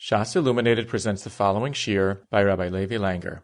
[0.00, 3.40] Shas Illuminated presents the following shir by Rabbi Levi Langer.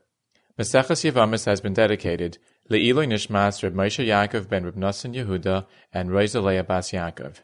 [0.57, 2.39] Maseches Yevamis has been dedicated
[2.71, 7.39] Le'iloi Nishmas Reb Moshe Yaakov ben Reb Nosson Yehuda and Rosa Bas Yaakov.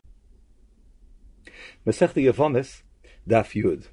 [1.84, 2.82] Masech Yevamis,
[3.28, 3.88] Daf Yud.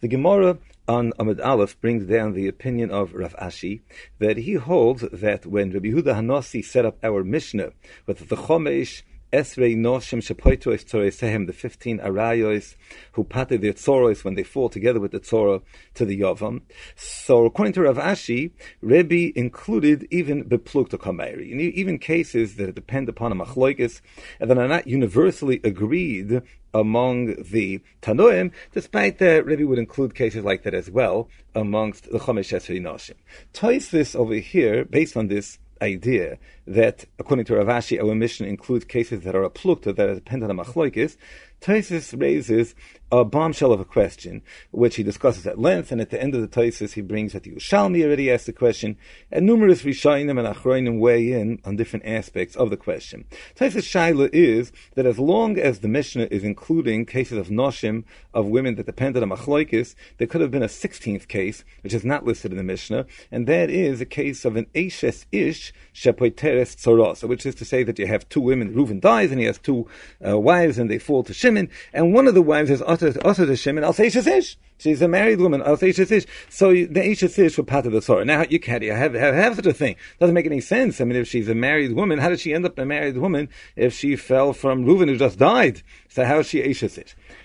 [0.00, 0.58] The Gemara
[0.88, 3.82] on Amud Aleph brings down the opinion of Rav Ashi
[4.18, 7.70] that he holds that when Rabbi Yehuda Hanasi set up our Mishnah
[8.06, 9.02] with the Chomesh
[9.36, 12.74] Esrei Noshim the 15 Arayos
[13.12, 15.60] who patted their Tzoros when they fall together with the Tzorah
[15.92, 16.62] to the Yavam.
[16.94, 23.30] So according to Rav Ashi, Rebbe included even Beplukta Kameiri, even cases that depend upon
[23.30, 24.00] a Machloikis
[24.40, 26.40] and that are not universally agreed
[26.72, 32.18] among the Tanoim, despite that Rebbe would include cases like that as well amongst the
[32.18, 33.16] Chomesh Esrei Noshim.
[33.52, 38.46] Tois this over here, based on this idea that, according to Rav Ashi, our mission
[38.46, 41.16] includes cases that are a plukta, that are dependent on a machloikis,
[41.60, 42.74] Taisus raises
[43.12, 44.42] a bombshell of a question,
[44.72, 47.44] which he discusses at length, and at the end of the Taisus he brings that
[47.44, 48.96] the Yerushalmi already asked the question,
[49.30, 53.24] and numerous Rishayim and Achroinim weigh in on different aspects of the question.
[53.54, 58.46] Taisus Shaila is that as long as the Mishnah is including cases of Noshim, of
[58.46, 62.24] women that depended on Machloikis, there could have been a 16th case, which is not
[62.24, 67.22] listed in the Mishnah, and that is a case of an Eshes Ish Shepoiteres Tzoros,
[67.26, 69.88] which is to say that you have two women, Reuven dies, and he has two
[70.26, 73.56] uh, wives, and they fall to Shimon, and one of the wives is also to
[73.56, 74.58] Shimon, I'll say Ish.
[74.78, 76.26] She's a married woman, I'll say she's Ish.
[76.48, 78.24] So the Ish were part of the Torah.
[78.24, 79.94] Now, you can't have, have, have such a thing.
[80.18, 81.00] Doesn't make any sense.
[81.00, 83.48] I mean, if she's a married woman, how did she end up a married woman
[83.76, 85.82] if she fell from Reuven who just died?
[86.08, 86.80] So how is she Ish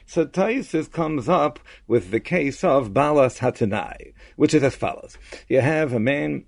[0.07, 5.17] So Taisus comes up with the case of Balas Hatanai, which is as follows.
[5.47, 6.45] You have a man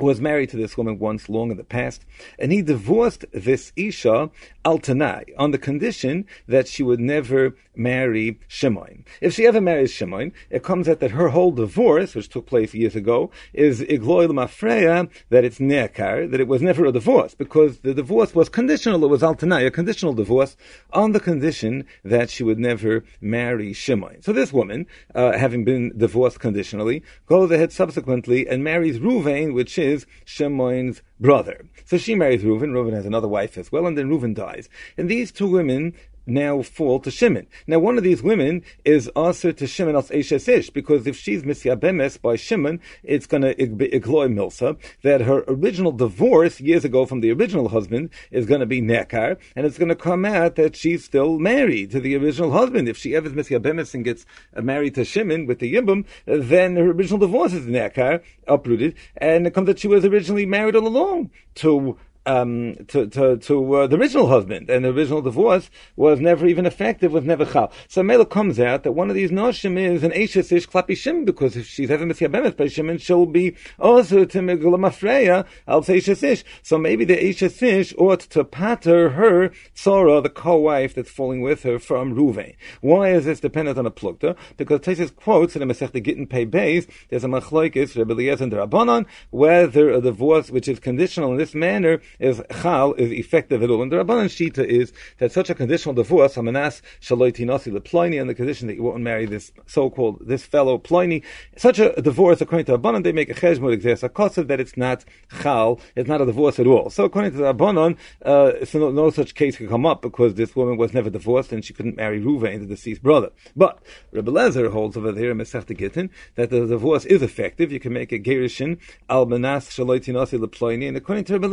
[0.00, 2.04] who was married to this woman once long in the past,
[2.38, 4.30] and he divorced this Isha
[4.64, 9.04] Altanai on the condition that she would never marry Shimon.
[9.20, 12.74] If she ever marries Shimon, it comes out that her whole divorce, which took place
[12.74, 17.78] years ago, is Igloy Mafreya, that it's Nekar, that it was never a divorce, because
[17.80, 20.56] the divorce was conditional, it was Altanai, a conditional divorce,
[20.92, 24.22] on the condition that she would never marry Shimon.
[24.22, 29.78] So this woman, uh, having been divorced conditionally, goes ahead subsequently and marries Ruvain, which
[29.78, 31.66] is is Shimon's brother.
[31.84, 32.70] So she marries Reuven.
[32.72, 34.49] Reuven has another wife as well, and then Reuven dies.
[34.96, 35.94] And these two women
[36.26, 37.46] now fall to Shimon.
[37.66, 41.42] Now, one of these women is also to Shimon as Eshes Ish, because if she's
[41.42, 47.20] Misyabemes by Shimon, it's going to igloy Milsa, that her original divorce years ago from
[47.20, 50.76] the original husband is going to be Nekar, and it's going to come out that
[50.76, 52.88] she's still married to the original husband.
[52.88, 54.24] If she ever is Misyabemes and gets
[54.54, 59.46] uh, married to Shimon with the Yibum, then her original divorce is Nekar, uprooted, and
[59.46, 63.86] it comes that she was originally married all along to um, to to, to uh,
[63.86, 67.72] the original husband, and the original divorce was never even effective, was never chal.
[67.88, 71.24] So Mela comes out that one of these noshim is an Eishes Ish Klapi Shim,
[71.24, 76.44] because if she's ever Misyabemet by Shimon, she'll be also to Megulamafreya al Eishes Ish.
[76.62, 81.62] So maybe the Eishes Ish ought to patter her Tzora, the co-wife that's falling with
[81.62, 82.56] her from Ruvain.
[82.80, 84.36] Why is this dependent on a plukta?
[84.56, 88.52] Because Tesis quotes in the Masech Gittin Pei Beis, there's a machloikis, Rebbe Eliezer and
[88.52, 93.70] Rabbanon, whether a divorce which is conditional in this manner is chal is effective at
[93.70, 93.82] all.
[93.82, 98.26] And the Rabbanan Shita is that such a conditional divorce, hamanas shaloiti nasi leploni, on
[98.26, 101.22] the condition that you won't marry this so-called this fellow Pliny,
[101.56, 104.76] such a divorce according to Rabbanan they make a cheshmut exerts a kosev that it's
[104.76, 105.04] not
[105.42, 106.90] chal, it's not a divorce at all.
[106.90, 110.56] So according to the Rabbanan, uh, no, no, such case could come up because this
[110.56, 113.30] woman was never divorced and she couldn't marry Ruvain, the deceased brother.
[113.54, 113.78] But
[114.12, 117.70] Rebbe Lezer holds over there in Masechta Gittin that the divorce is effective.
[117.72, 118.78] You can make a gerushin
[119.08, 121.48] al manas shaloiti nasi leploni, and according to Rebbe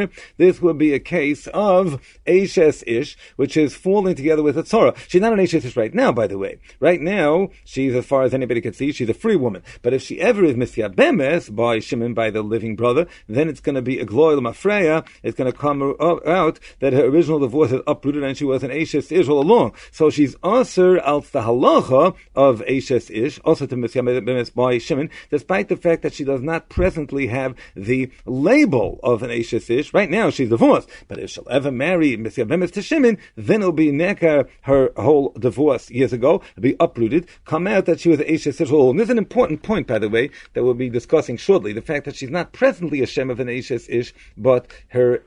[0.00, 4.62] Eliezer, this would be a case of Ashes Ish, which is falling together with a
[4.62, 4.96] Tzora.
[5.08, 6.58] She's not an Ashes Ish right now, by the way.
[6.80, 9.62] Right now, she's, as far as anybody can see, she's a free woman.
[9.82, 13.60] But if she ever is Misya Bemes by Shimon, by the living brother, then it's
[13.60, 15.06] going to be a Gloil Mafreya.
[15.22, 15.82] It's going to come
[16.26, 19.74] out that her original divorce is uprooted and she was an Ashes Ish all along.
[19.90, 25.10] So she's also al the halacha of Ashes Ish, also to Misya Bemes by Shimon,
[25.30, 29.89] despite the fact that she does not presently have the label of an Ashes Ish.
[29.92, 30.88] Right now, she's divorced.
[31.08, 35.32] But if she'll ever marry Messiah Bemes to Shimon, then it'll be Nekar, her whole
[35.38, 38.90] divorce years ago, it'll be uprooted, come out that she was Aisha Sishol.
[38.90, 41.72] And this is an important point, by the way, that we'll be discussing shortly.
[41.72, 45.22] The fact that she's not presently a Shem of an Aisha Ish, but her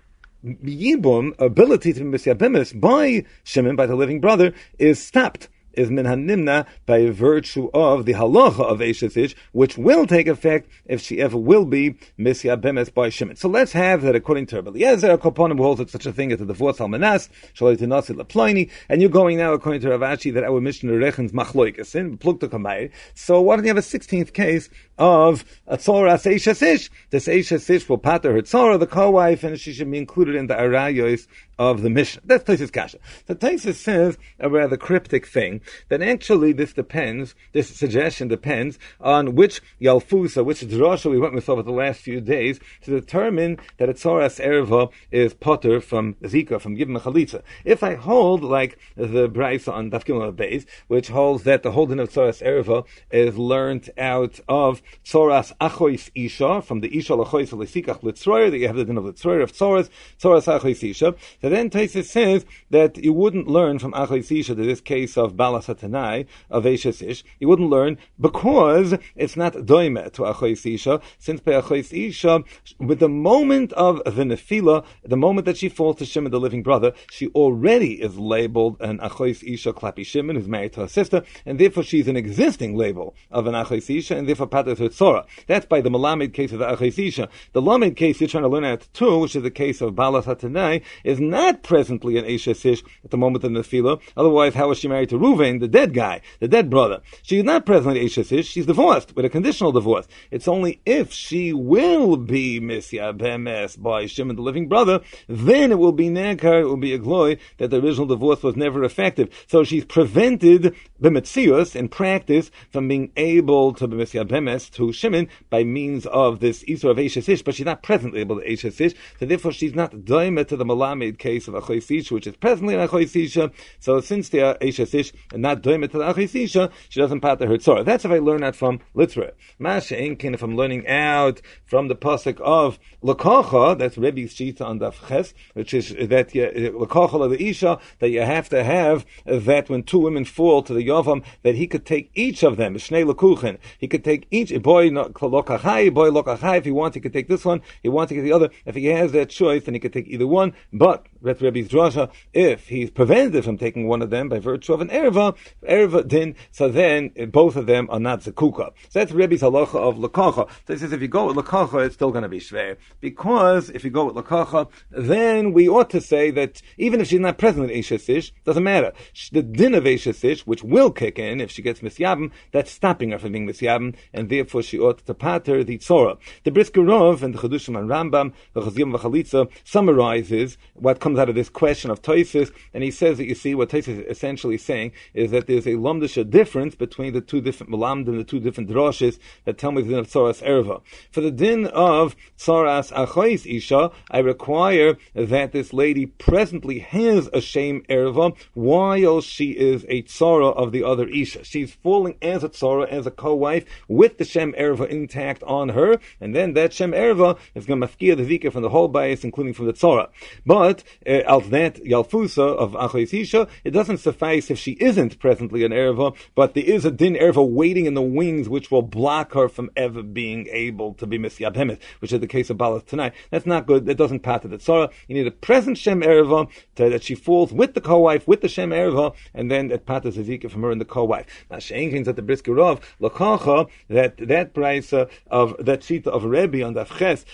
[0.46, 5.90] Yibum, ability to be Messiah Bemes by Shimon, by the living brother, is stopped is
[5.90, 11.02] min hanimna by virtue of the halacha of Eshes Ish, which will take effect if
[11.02, 13.36] she ever will be misya bemes by Shimon.
[13.36, 16.42] So let's have that according to Rabbi Eliezer, Koponim holds that such a thing as
[16.42, 20.62] a divorce almanas, shalai tenasi laploini, and you're going now according to Ravashi that our
[20.62, 22.92] Mishnah rechens machloikasin, plukta kamayr.
[23.16, 26.90] So why don't you have a 16th case of a tzora Eshes Ish?
[27.10, 30.48] This Eshes Ish will pater her tzora, the co-wife, and she should be included in
[30.48, 31.28] the arayos
[31.60, 32.22] of the Mishnah.
[32.26, 32.98] That's Taisus Kasha.
[33.28, 39.36] So Taisus says a rather cryptic thing that actually this depends, this suggestion depends on
[39.36, 43.90] which Yalfusa, which drasha we went with over the last few days to determine that
[43.90, 47.42] a Tzoras Erva is potter from Zika, from Gibim Chalitza.
[47.66, 52.10] If I hold like the Braisa on Dafkim base, which holds that the holding of
[52.10, 58.50] Tzoras Erva is learned out of Tzoras Achois Isha, from the Isha Lachois Lisikach Litzroyer,
[58.50, 59.90] that you have the din of Litzroyer of Tzoras,
[60.20, 61.16] Tzoras Achois Isha.
[61.44, 65.34] So then Taisis says that you wouldn't learn from Achois Isha, to this case of
[65.34, 71.42] Balasatanai, of Eshes Ish, you wouldn't learn because it's not doime to Achois Isha, since
[71.42, 72.46] by Achois Isha,
[72.80, 76.64] with the moment of the Nefila, the moment that she falls to Shimon, the living
[76.64, 81.24] brother, she already is labeled an Achois Isha Klapi Shimon, who's married to her sister,
[81.46, 85.26] and therefore she's an existing label of an Achois Isha, and therefore Pater Tzora.
[85.48, 87.28] That's by the Malamed case of the Achois Isha.
[87.52, 90.24] The Lamed case you're trying to learn at too, which is the case of Balas
[90.24, 91.33] Hatanai, is not
[91.64, 94.02] presently an Eshes Ish at the moment of the Nefila.
[94.16, 97.02] Otherwise, how was she married to Ruvain, the dead guy, the dead brother?
[97.22, 98.48] She is not presently Eshes Ish.
[98.48, 100.08] She's divorced with a conditional divorce.
[100.32, 105.80] It's only if she will be Misya Bemes by Shimon, the living brother, then it
[105.80, 109.30] will be Nekar, it will be a glory that the original divorce was never effective.
[109.48, 114.94] So she's prevented the Metzius in practice from being able to be Misya Bemes to
[114.94, 118.48] Shimon by means of this Isra of Eshes Ish, but she's not presently able to
[118.48, 122.28] Eshes Ish, so therefore she's not Daima to the Malamed case of Achois Isha, which
[122.28, 123.52] is presently an Achois Isha.
[123.80, 127.00] So since they are Eshes uh, Ish and not Daima to the Achois Isha, she
[127.00, 127.86] doesn't pater her tzora.
[127.86, 129.32] That's if I learn that from Litra.
[129.58, 134.80] Masha Inkin, if I'm learning out from the pasuk of Lakacha, that's Rebbe's Shita on
[134.80, 139.70] Daf Ches, which is that Lakacha of the Isha, that you have to have that
[139.70, 143.10] when two women fall to the Yavam, that he could take each of them, Shnei
[143.10, 147.14] Lakuchen, he could take each, eh, boy Lokachai, boy Lokachai, if he wants, he could
[147.14, 148.50] take this one, he wants to get the other.
[148.66, 152.68] If he has that choice, then he could take either one, but Rebbe's Drasha, if
[152.68, 155.36] he's prevented from taking one of them by virtue of an Erva,
[155.68, 158.72] Erva din, so then both of them are not Zakuka.
[158.90, 160.50] So that's Rebbe's halacha of Lakacha.
[160.68, 162.78] So he says if you go with Lakacha, it's still going to be Shver.
[163.00, 167.20] Because if you go with Lakacha, then we ought to say that even if she's
[167.20, 168.92] not present in Eishesish, doesn't matter.
[169.32, 173.20] The din of Eishesish, which will kick in if she gets Misyabim, that's stopping her
[173.20, 176.18] from being Misyabim, and therefore she ought to pater the Tzora.
[176.44, 181.36] The Briskerov and the Chedushim and Rambam, the Chazim Vachalitza, summarizes what comes out of
[181.36, 184.92] this question of Toisis, and he says that you see what Toisis is essentially saying
[185.14, 188.70] is that there's a lomdisha difference between the two different malamd and the two different
[188.70, 190.82] droshes that tell me the din of Tzoras Erva.
[191.12, 197.42] For the din of Tzoras Achois Isha, I require that this lady presently has a
[197.42, 201.44] shame Erva while she is a Tzora of the other Isha.
[201.44, 206.00] She's falling as a Tzora, as a co-wife, with the Shem Erva intact on her,
[206.20, 209.24] and then that Shem Erva is going to mafkia the Vika from the whole bias,
[209.24, 210.10] including from the Tzora.
[210.46, 215.72] But, uh, that Yalfusa of Achois Isha, it doesn't suffice if she isn't presently an
[215.72, 219.50] Erva, but there is a din Erva waiting in the wings which will block her
[219.50, 223.14] from ever being able to be Misyab Hemet, which is the case of Balas tonight.
[223.32, 223.86] That's not good.
[223.86, 224.92] That doesn't pass the Tzara.
[225.08, 228.48] You need a present Shem Erva to, that she falls with the co-wife, with the
[228.48, 231.26] Shem Erva, and then it patas Ezekiel from her and the co-wife.
[231.50, 236.64] Now, Shein at the Briskerov, Lakacha, that, that price uh, of, that sheet of Rebbe
[236.64, 236.84] on the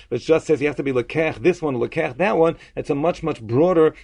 [0.10, 2.96] which just says you have to be Lekech this one, Lekech that one, it's a
[2.96, 3.59] much, much broader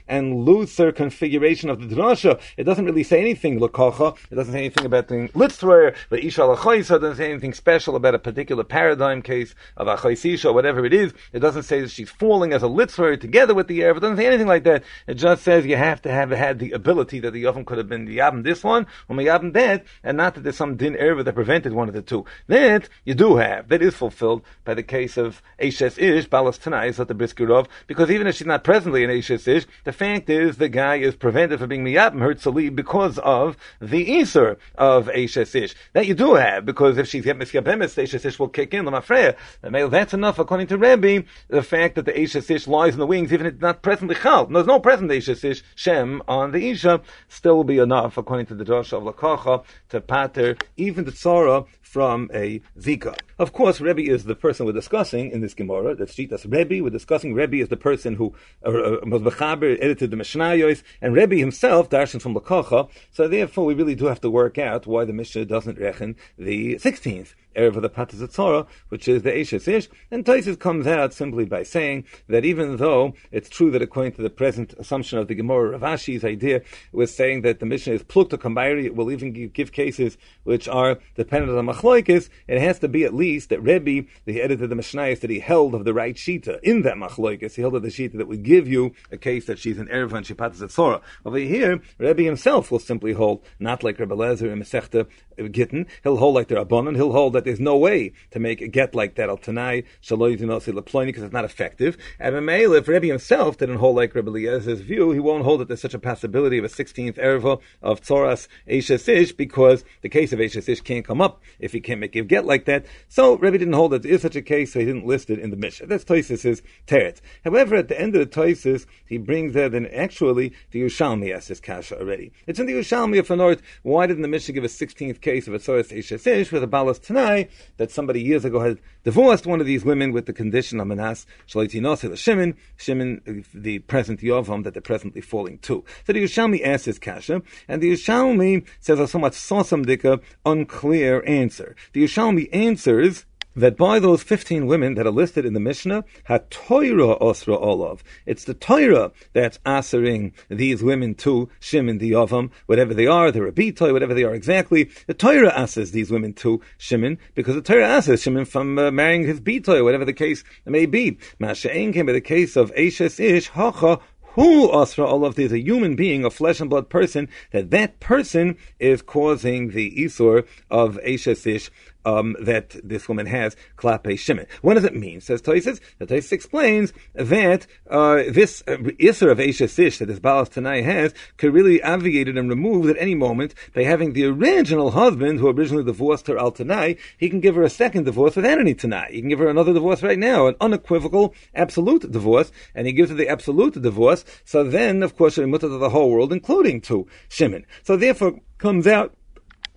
[0.07, 2.39] and looser configuration of the drasha.
[2.57, 6.41] It doesn't really say anything Lakacha, it doesn't say anything about the Litzroyer, but Isha
[6.41, 11.13] Lachoisa doesn't say anything special about a particular paradigm case of Achoisisha, whatever it is.
[11.31, 13.97] It doesn't say that she's falling as a Litzroyer together with the Erev.
[13.97, 14.83] It doesn't say anything like that.
[15.07, 17.89] It just says you have to have had the ability that the Yavim could have
[17.89, 20.95] been the Yavim this one, or the Yavim that, and not that there's some Din
[20.95, 22.25] Erev that prevented one of the two.
[22.47, 23.69] That you do have.
[23.69, 28.09] That is fulfilled by the case of Eshes Ish, Balas Tanai, is the Briskerov, because
[28.11, 31.69] even if she's not presently in Eshes The fact is the guy is prevented from
[31.69, 35.75] being Miyabim, Herzali, because of the Eser of Eshes Ish.
[35.93, 39.35] That you do have, because if she's Miskabemis, the Eshes Ish will kick in, Lamafreya.
[39.61, 43.31] That's enough, according to Rabbi, the fact that the Eshes Ish lies in the wings,
[43.31, 44.47] even if it's not presently Chal.
[44.47, 48.55] There's no present Eshes Ish, Shem, on the Isha, still will be enough, according to
[48.55, 53.17] the Josh of Lakacha, to pater even the Tzara from a Zika.
[53.39, 55.95] Of course, Rebbe is the person we're discussing in this Gemara.
[55.95, 56.83] That's Shitas Rebbe.
[56.83, 58.35] We're discussing Rebbe is the person who
[58.65, 62.89] uh, uh edited the Mishnayos, and Rebbe himself, darshan from Lakacha.
[63.11, 66.75] So therefore, we really do have to work out why the Mishnah doesn't reckon the
[66.75, 67.33] 16th.
[67.55, 69.89] Erev of the Patazatzora, which is the Eshes Ish.
[70.11, 74.21] And Taisus comes out simply by saying that even though it's true that according to
[74.21, 78.37] the present assumption of the Gemara, Ravashi's idea was saying that the Mishnah is plukta
[78.37, 82.87] kambairi, it will even give, give, cases which are dependent on machloikis, it has to
[82.87, 85.93] be at least that Rebbe, the editor of the Mishnah, that he held of the
[85.93, 89.17] right shita in that machloikis, he held of the shita that would give you a
[89.17, 91.01] case that she's an Erev and she Patazatzora.
[91.25, 95.07] Over here, Rebbe himself will simply hold, not like Rebbe Lezer and Masechta
[95.51, 98.67] Gittin, he'll hold like the Rabbanon, he'll hold that there's no way to make a
[98.67, 101.97] get like that al Tanai, because it's not effective.
[102.19, 105.67] And Mamela, if Rebbe himself didn't hold like Rebbe Eliezer's view, he won't hold that
[105.67, 110.33] there's such a possibility of a 16th Erva of Tzoras Eishes Ish, because the case
[110.33, 112.85] of Eishes Ish can't come up if he can't make a get like that.
[113.07, 115.39] So Rebbe didn't hold that there is such a case, so he didn't list it
[115.39, 115.87] in the Mishnah.
[115.87, 117.21] That's Toisis' teretz.
[117.43, 121.47] However, at the end of the Toisis, he brings that then actually the Yerushalmi asks
[121.49, 122.31] his kasha already.
[122.47, 123.61] It's in the Yerushalmi of North.
[123.83, 126.67] Why didn't the Mishnah give a 16th case of a Tzoras Eishes Ish with a
[126.67, 127.34] Balas Tanai
[127.77, 131.25] that somebody years ago had divorced one of these women with the condition of Manas
[131.47, 135.83] Shalitinos Shimon, Shimon, uh, the present Yovam that they're presently falling to.
[136.05, 141.75] So the Yerushalmi asks his kasha, and the Yerushalmi says a somewhat dika, unclear answer.
[141.93, 143.25] The Yerushalmi answers
[143.55, 148.03] that by those 15 women that are listed in the Mishnah, HaToira Osra Olav.
[148.25, 153.47] It's the Torah that's answering these women to Shimon the Yavam, whatever they are, they're
[153.47, 154.89] a Rabitoy, whatever they are exactly.
[155.07, 159.23] The Torah asks these women to Shimon, because the Torah asks Shimon from uh, marrying
[159.23, 161.17] his Bitoy, whatever the case may be.
[161.39, 163.99] Masha'en came by the case of Ashes Ish, Hacha,
[164.35, 168.57] who Asra Olav, there's a human being, a flesh and blood person, that that person
[168.79, 171.71] is causing the Isur of Ashes Ish
[172.05, 174.45] um, that this woman has klape shimon.
[174.61, 175.21] What does it mean?
[175.21, 175.81] Says Toises.
[175.99, 181.13] The Toises explains that uh, this uh, iser of Ish that this Balas Tanai has
[181.37, 185.83] could really obviate and removed at any moment by having the original husband who originally
[185.83, 189.11] divorced her al Tanai, he can give her a second divorce without any Tanai.
[189.11, 193.09] He can give her another divorce right now, an unequivocal, absolute divorce, and he gives
[193.09, 194.23] her the absolute divorce.
[194.43, 197.65] So then, of course, she'll to the whole world, including to Shimon.
[197.83, 199.15] So therefore, comes out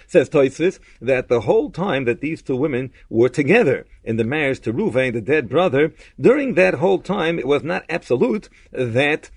[0.08, 4.60] Says Toisus that the whole time that these two women were together in the marriage
[4.60, 9.30] to Ruvain, the dead brother, during that whole time it was not absolute that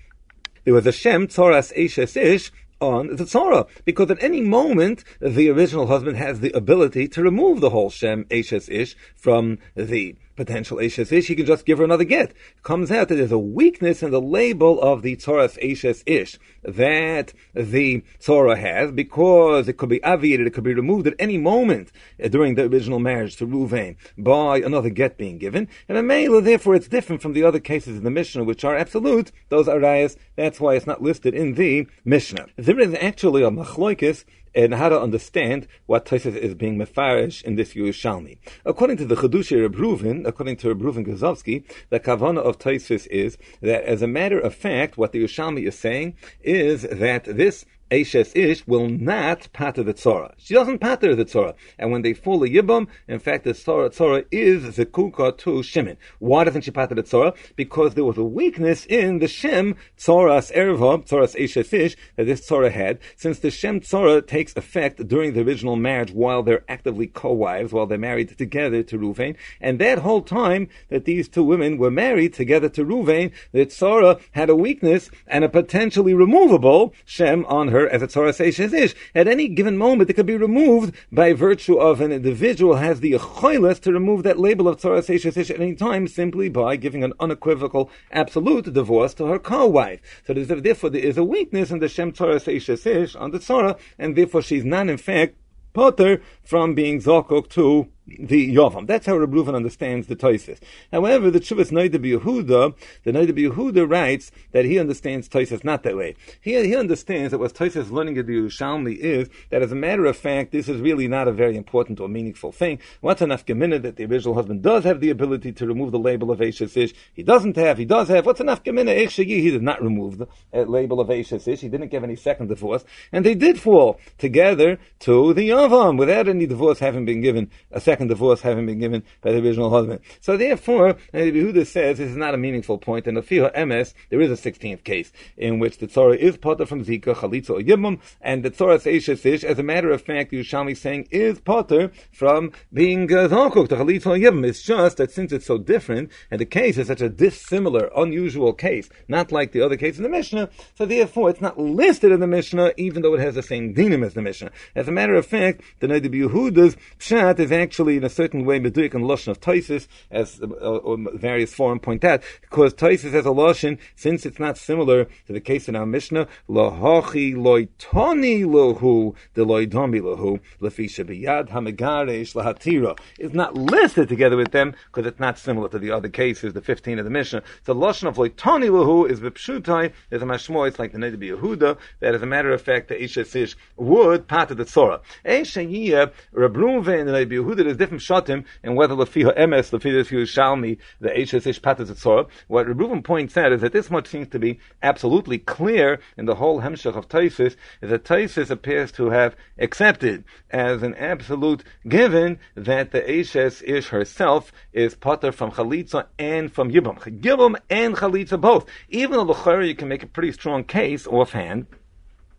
[0.64, 2.50] there was a Shem Tzoras Eshes Ish
[2.80, 7.60] on the Torah, because at any moment the original husband has the ability to remove
[7.60, 11.84] the whole Shem Eshes Ish from the potential Ashes Ish, he can just give her
[11.84, 12.32] another get.
[12.62, 17.32] Comes out that there's a weakness in the label of the Torah's Ashes Ish that
[17.54, 21.90] the Torah has because it could be obviated, it could be removed at any moment
[22.30, 25.68] during the original marriage to Ruvain by another get being given.
[25.88, 28.76] And a Mela, therefore, it's different from the other cases in the Mishnah, which are
[28.76, 29.32] absolute.
[29.48, 30.16] Those are rayas.
[30.36, 32.46] That's why it's not listed in the Mishnah.
[32.56, 37.56] There is actually a machloikis and how to understand what Tosfos is being mefarish in
[37.56, 38.38] this Yerushalmi.
[38.64, 43.84] According to the Chedushi Reuven, according to Reuven Grozovsky, the kavana of Tosfos is that,
[43.84, 48.66] as a matter of fact, what the Yerushalmi is saying is that this Ashes Ish
[48.66, 50.32] will not pater the Tzora.
[50.38, 51.54] She doesn't pater the Tzora.
[51.78, 55.98] And when they fall a Yibam, in fact, the Tzora, Tzora is Zekuka to Shimon.
[56.18, 57.36] Why doesn't she pater the Tzora?
[57.54, 62.48] Because there was a weakness in the Shem Tzoras Erva, Tzoras Ashes Ish, that this
[62.48, 62.98] Tzora had.
[63.16, 67.86] Since the Shem Tzora takes effect during the original marriage while they're actively co-wives, while
[67.86, 69.36] they're married together to Ruvain.
[69.60, 74.18] And that whole time that these two women were married together to Ruvain, the Tzora
[74.30, 78.94] had a weakness and a potentially removable Shem on her as a Torah ish.
[79.14, 83.18] At any given moment, it could be removed by virtue of an individual has the
[83.18, 87.04] choiles to remove that label of Torah says ish at any time simply by giving
[87.04, 90.00] an unequivocal absolute divorce to her co-wife.
[90.26, 93.76] So therefore there is a weakness in the Shem Torah says ish on the Torah,
[93.98, 95.36] and therefore she's not in fact
[95.72, 98.86] potter from being zokok to the Yovam.
[98.86, 100.58] That's how Rabbi Reuven understands the Toises.
[100.90, 105.96] However, the Chuvas Noida Yehuda, the Noida Yehuda writes that he understands Toises not that
[105.96, 106.16] way.
[106.40, 110.04] He, he understands that what Toises learning in the Yerushalmi is that, as a matter
[110.06, 112.80] of fact, this is really not a very important or meaningful thing.
[113.00, 116.30] What's enough gemina that the original husband does have the ability to remove the label
[116.32, 116.92] of Eishes Ish?
[117.14, 117.78] He doesn't have.
[117.78, 118.26] He does have.
[118.26, 119.08] What's enough gemina?
[119.08, 121.60] He did not remove the uh, label of Eishes Ish.
[121.60, 126.28] He didn't give any second divorce, and they did fall together to the Yovam without
[126.36, 130.00] any divorce having been given, a second divorce having been given by the original husband.
[130.20, 132.92] So therefore, Yehuda says this is not a meaningful point.
[132.92, 136.36] point, and the Fiha MS, there is a 16th case in which the Torah is
[136.36, 140.02] potter from Zika, Chalitza, or Yibum, and the Torah Seishes Ish, as a matter of
[140.02, 144.46] fact, the Yerushalmi saying is potter from being uh, Zokuk, the Chalitza or Yibum.
[144.46, 148.52] It's just that since it's so different, and the case is such a dissimilar, unusual
[148.52, 152.20] case, not like the other case in the Mishnah, so therefore it's not listed in
[152.20, 154.50] the Mishnah, even though it has the same dinim as the Mishnah.
[154.74, 158.60] As a matter of fact, the Noda Yehuda's Pshat is actually in a certain way
[158.60, 163.30] Meduik and Lashon of Taisis, as uh, various form point out, because Taisis has a
[163.30, 169.44] Lashon, since it's not similar to the case in our Mishnah, Lahachi loitoni lohu, the
[169.44, 172.98] loidomi lohu, lefisha biyad hamigaresh lahatira.
[173.18, 176.60] It's not listed together with them, because it's not similar to the other cases, the
[176.60, 177.42] 15 of the Mishnah.
[177.64, 181.76] So Lashon of loitoni lohu is vipshutai, there's a mashmo, it's like the Noda Yehuda,
[182.00, 185.00] that as a matter of fact, the Isha Sish would part of the Tzorah.
[185.24, 190.78] Eishayiyah, Rabruve and the Noda Yehuda, there's different shatim, and whether Lefiha Emes, Lefiha Shalmi,
[191.00, 192.28] the Isha Sish part of the Tzorah.
[192.48, 196.34] What Rabruven points out is that this much seems to be absolutely clear in the
[196.34, 202.38] whole Hemshech of Taisis, is that Taisis appears to have accepted as an absolute given
[202.54, 206.98] that the Eshes Ish herself is potter from Chalitza and from Yibam.
[207.20, 208.66] Yibam and Chalitza both.
[208.88, 211.66] Even though the you can make a pretty strong case offhand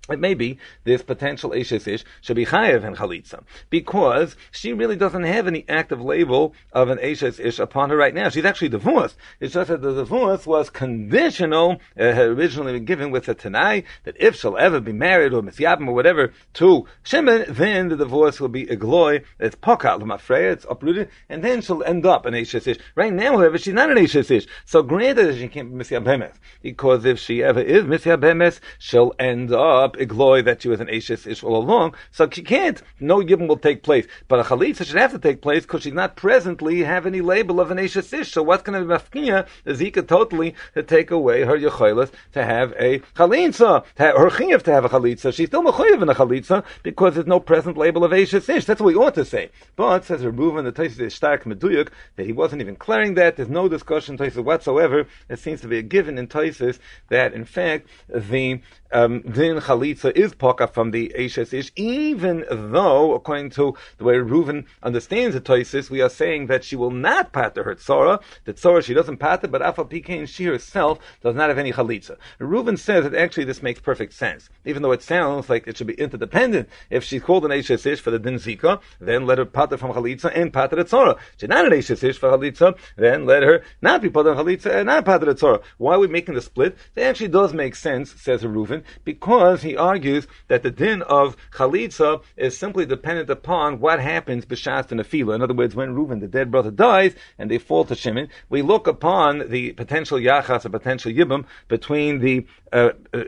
[0.10, 4.98] it may be this potential Eshes Ish should be Chayev and Chalitza because she really
[4.98, 8.28] doesn't have any active label of an Eshes Ish upon her right now.
[8.28, 9.16] She's actually divorced.
[9.40, 13.86] It's just that the divorce was conditional, uh, had originally been given with a Tanai,
[14.04, 18.42] that if she'll ever be married or Misyabim or whatever to Shimon, then the divorce
[18.42, 22.34] will be a gloy, it's Pokat Lamafreya, it's uprooted, and then she'll end up an
[22.34, 22.80] Eshes Ish.
[22.96, 24.48] Right now, however, she's not an Eshes Ish.
[24.66, 29.54] So granted that she can't be Misyabemes, because if she ever is Misyabemes, she'll end
[29.54, 32.82] up up igloy that she was an Ashes Ish all along, so she can't.
[33.00, 34.08] No Yibum will take place.
[34.28, 37.60] But a Chalitza should have to take place because she's not presently have any label
[37.60, 38.32] of an Ashes Ish.
[38.32, 42.12] So what's going to be Mafkiya is he could totally to take away her Yechoilas
[42.34, 45.34] to have a Chalitza, her Chiyav to have a Chalitza.
[45.34, 48.66] She's still Mechoyev in a Chalitza because there's no present label of Ashes Ish.
[48.66, 49.50] That's what we ought to say.
[49.76, 53.36] But, says Rebuvan, the Taisis is stark Meduyuk, that he wasn't even clearing that.
[53.36, 55.08] There's no discussion Taisis whatsoever.
[55.30, 58.62] It seems to be a given in Taisis that, in fact, the
[58.94, 64.16] um, din chalitza is poka from the Eshes Ish, even though, according to the way
[64.16, 68.22] Reuven understands the Toisis, we are saying that she will not pater her tzora.
[68.46, 72.18] The tzora she doesn't pater, but Afa Pikein, she herself does not have any chalitza.
[72.40, 75.88] Reuven says that actually this makes perfect sense, even though it sounds like it should
[75.88, 76.70] be interdependent.
[76.90, 79.92] If she's called an Eshes Ish for the din zika, then let her pater from
[79.92, 81.18] chalitza and pater the tzora.
[81.38, 84.88] She's not an Eshes Ish for chalitza, then let her not be pater chalitza and
[84.88, 85.62] not pater the tzora.
[85.78, 86.78] Why are we making the split?
[86.96, 92.22] It actually does make sense, says Reuven, because he argues that the din of chalitza
[92.38, 95.36] is simply dependent upon what happens b'shas and nefila.
[95.36, 98.62] In other words, when Reuven, the dead brother, dies and they fall to Shimon, we
[98.62, 103.24] look upon the potential yachas, or potential yibum between the uh, uh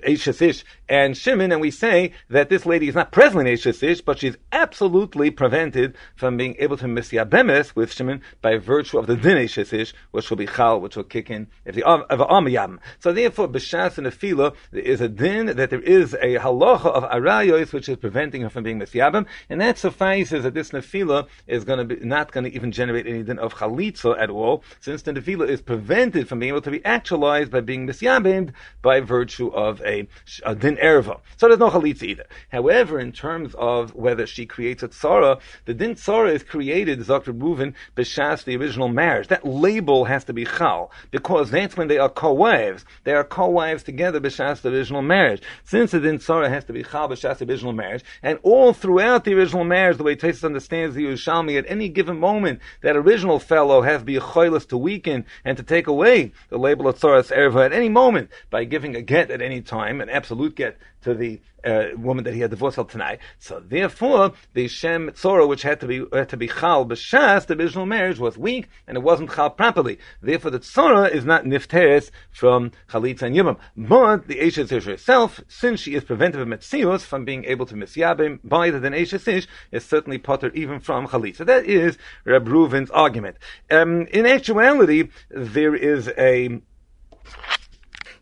[0.90, 5.32] and Shimon, and we say that this lady is not presently Ish, but she's absolutely
[5.32, 10.30] prevented from being able to misyabemes with Shimon by virtue of the din Ish, which
[10.30, 12.80] will be chal, which will kick in if the of amayam.
[13.00, 14.06] So therefore, b'shas and
[14.72, 18.50] there is a din that there is a halacha of arayos which is preventing her
[18.50, 22.44] from being misyabim, and that suffices that this nefila is going to be not going
[22.44, 26.40] to even generate any din of chalitza at all, since the nefila is prevented from
[26.40, 30.08] being able to be actualized by being misyabim by virtue of a,
[30.46, 31.20] a din erva.
[31.38, 32.26] So there's no chalitza either.
[32.52, 37.34] However, in terms of whether she creates a tzara, the din tzara is created, Dr.
[37.34, 39.28] Movin, b'shas the original marriage.
[39.28, 42.86] That label has to be chal, because that's when they are co-wives.
[43.04, 45.42] They are co-wives together b'shas the original marriage.
[45.64, 49.24] Since the din tzara has to be chal b'shas the original marriage, and all throughout
[49.24, 53.40] the original marriage, the way Tesis understands the Yerushalmi, at any given moment, that original
[53.40, 54.20] fellow has to be
[54.66, 58.64] to weaken and to take away the label of tzaras erva at any moment by
[58.64, 62.42] giving a get at any time, an absolute get to the uh, woman that he
[62.42, 63.20] had divorced tonight.
[63.40, 67.56] So therefore, the Shem Tzora, which had to be had to be Chal b'Shas, the
[67.56, 70.00] original marriage was weak and it wasn't Chal properly.
[70.22, 73.58] Therefore, the Tzora is not Nifteres from Chalitza and Yibam.
[73.78, 77.76] But the Eshes Ish herself, since she is prevented of Metzios from being able to
[77.76, 81.46] Misyabim by the Eshes Ish, is certainly potter even from Chalitza.
[81.46, 83.38] That is Reb Reuven's argument.
[83.70, 86.62] Um, in actuality, there is a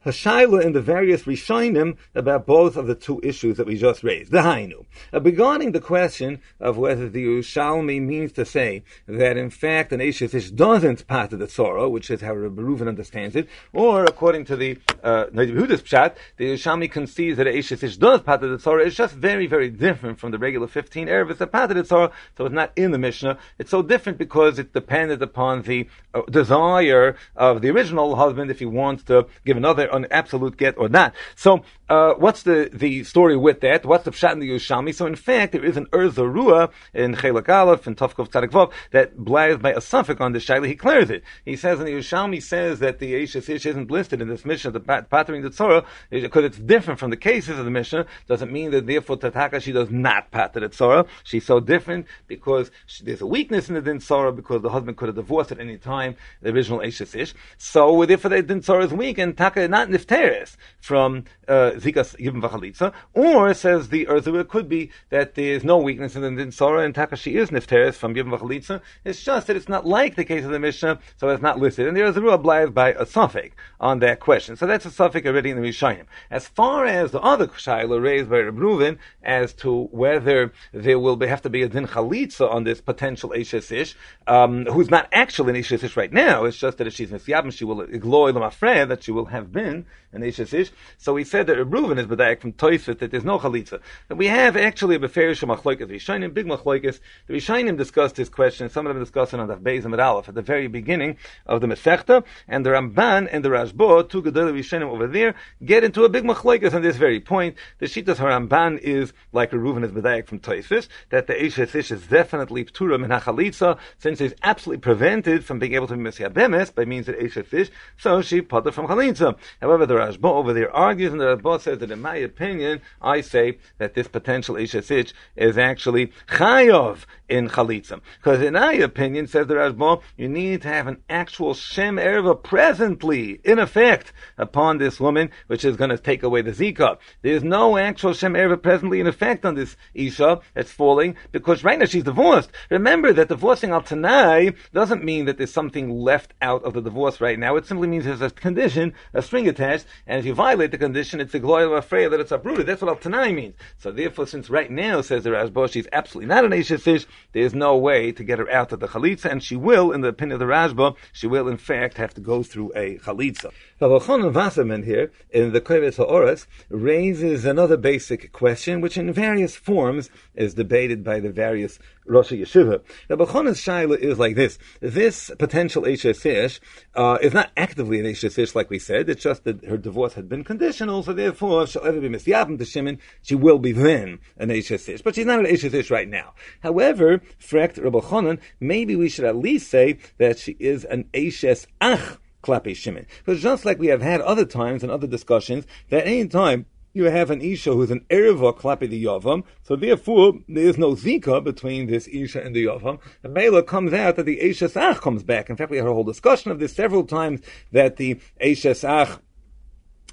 [0.05, 4.31] Hashaila in the various Rishonim about both of the two issues that we just raised.
[4.31, 4.85] The Hainu.
[5.13, 9.99] Uh, regarding the question of whether the Yerushalmi means to say that in fact an
[9.99, 14.55] Eishes doesn't part the Tzorah, which is how Rabbi Reuven understands it, or according to
[14.55, 18.85] the uh, Huda's Pshat, the Yerushalmi concedes that an Eishes does part the Tzorah.
[18.85, 21.31] It's just very, very different from the regular 15 Erev.
[21.31, 23.37] It's a part the Tzorah, so it's not in the Mishnah.
[23.57, 28.59] It's so different because it depended upon the uh, desire of the original husband if
[28.59, 31.13] he wants to give another an absolute get or not.
[31.35, 33.85] So, uh, what's the, the story with that?
[33.85, 34.95] What's the pshat in the Yerushalmi?
[34.95, 38.71] So, in fact, there is an Ohr Zarua in Chelak Aleph and Tovkov Tzadik Vov
[38.91, 40.67] that blares by a suffix on the Shaila.
[40.67, 41.23] He clears it.
[41.45, 44.69] He says, and the Yerushalmi says that the Eishes Ish isn't listed in this mission
[44.69, 48.51] of the pattering the Tzorah, because it's different from the cases of the Mishnah, doesn't
[48.51, 51.07] mean that therefore Tataka she does not patter the Tzorah.
[51.23, 54.97] She's so different because she, there's a weakness in the Din Tzorah because the husband
[54.97, 57.33] could have divorced at any time, the original Eishes Ish.
[57.57, 62.41] So, therefore, the Din Tzorah is weak and Taka not nifteres from uh, zikas yibn
[62.41, 66.83] v'chalitza, or says the it could be that there is no weakness in the Sora
[66.83, 68.81] and Takashi is nifteres from yibn v'chalitza.
[69.03, 71.87] It's just that it's not like the case of the Mishnah, so it's not listed.
[71.87, 74.55] And the Erzur obliges by a suffix on that question.
[74.55, 76.05] So that's a suffix already in the Mishnah.
[76.31, 81.27] As far as the other shaila raised by Reb as to whether there will be,
[81.27, 83.95] have to be a din chalitza on this potential Ish,
[84.27, 87.65] um, who's not actually an Ish right now, it's just that if she's Nisyabim, she
[87.65, 89.72] will ignore the mafred that she will have been
[90.13, 90.71] an Eishes Ish.
[90.97, 93.81] So we said that Reuven is B'dayak from Toifet that there's no chalitza.
[94.09, 96.99] And we have actually a Beferish Machloikas Rishainim, big Machloikas.
[97.27, 100.29] The Rishainim discussed this question, some of them discussed it on the Beis and Aleph
[100.29, 104.53] at the very beginning of the Mesechta, and the Ramban and the Rashbo, two Gedol
[104.53, 107.55] Rishainim over there, get into a big Machloikas on this very point.
[107.79, 112.05] The Shitas Haramban is like Reuven is B'dayak from Toifet, that the Eishes Ish is
[112.07, 116.85] definitely Ptura Min HaChalitza, since he's absolutely prevented from being able to be Mesyabemes by
[116.85, 119.37] means of Eishes Ish, so she it from Chalitza.
[119.63, 123.21] However, the Rashbo over there argues, and the Rashba says that in my opinion, I
[123.21, 127.99] say that this potential Ishasich is actually Chayov in Chalitza.
[128.17, 132.41] Because in my opinion, says the Rashba, you need to have an actual Shem Erva
[132.41, 136.99] presently, in effect, upon this woman, which is going to take away the Zika.
[137.23, 141.79] There's no actual Shem Erva presently in effect on this Isha that's falling, because right
[141.79, 142.51] now she's divorced.
[142.69, 147.19] Remember that divorcing Al Tanai doesn't mean that there's something left out of the divorce
[147.19, 147.55] right now.
[147.55, 151.19] It simply means there's a condition, a string attached, and if you violate the condition,
[151.19, 152.67] it's a glory of afraid that it's uprooted.
[152.67, 153.55] That's what Al Tanai means.
[153.79, 157.77] So therefore, since right now, says the Rashba, she's absolutely not an Eishes there's no
[157.77, 160.39] way to get her out of the Chalitza, and she will, in the opinion of
[160.39, 163.51] the Rashba, she will in fact have to go through a Chalitza.
[163.79, 170.09] Chavan Wasserman here, in the Kovetz He'aros, raises another basic question, which in various forms
[170.35, 172.81] is debated by the various Rosh Yeshiva.
[173.07, 174.57] The Bechon's Shaila is like this.
[174.81, 176.59] This potential Eishes
[176.95, 180.27] uh, is not actively an Eishes like we said, it's just that her divorce had
[180.27, 184.19] been conditional, so therefore, if she'll ever be Misyabim to Shimon, she will be then
[184.37, 186.33] an Eishes But she's not an Eishes right now.
[186.61, 191.67] However, Frekt Rabbi Chonan, maybe we should at least say that she is an Eishes
[191.81, 193.07] Ach Klape Shimon.
[193.25, 197.05] Because just like we have had other times and other discussions, that any time you
[197.05, 201.43] have an Isha who's an Erva Klape the Yavam, so therefore there is no Zika
[201.43, 202.99] between this Isha and the Yavam.
[203.21, 205.49] The Mela comes out that the Isha Sach comes back.
[205.49, 209.21] In fact, we had a whole discussion of this several times that the Isha Sach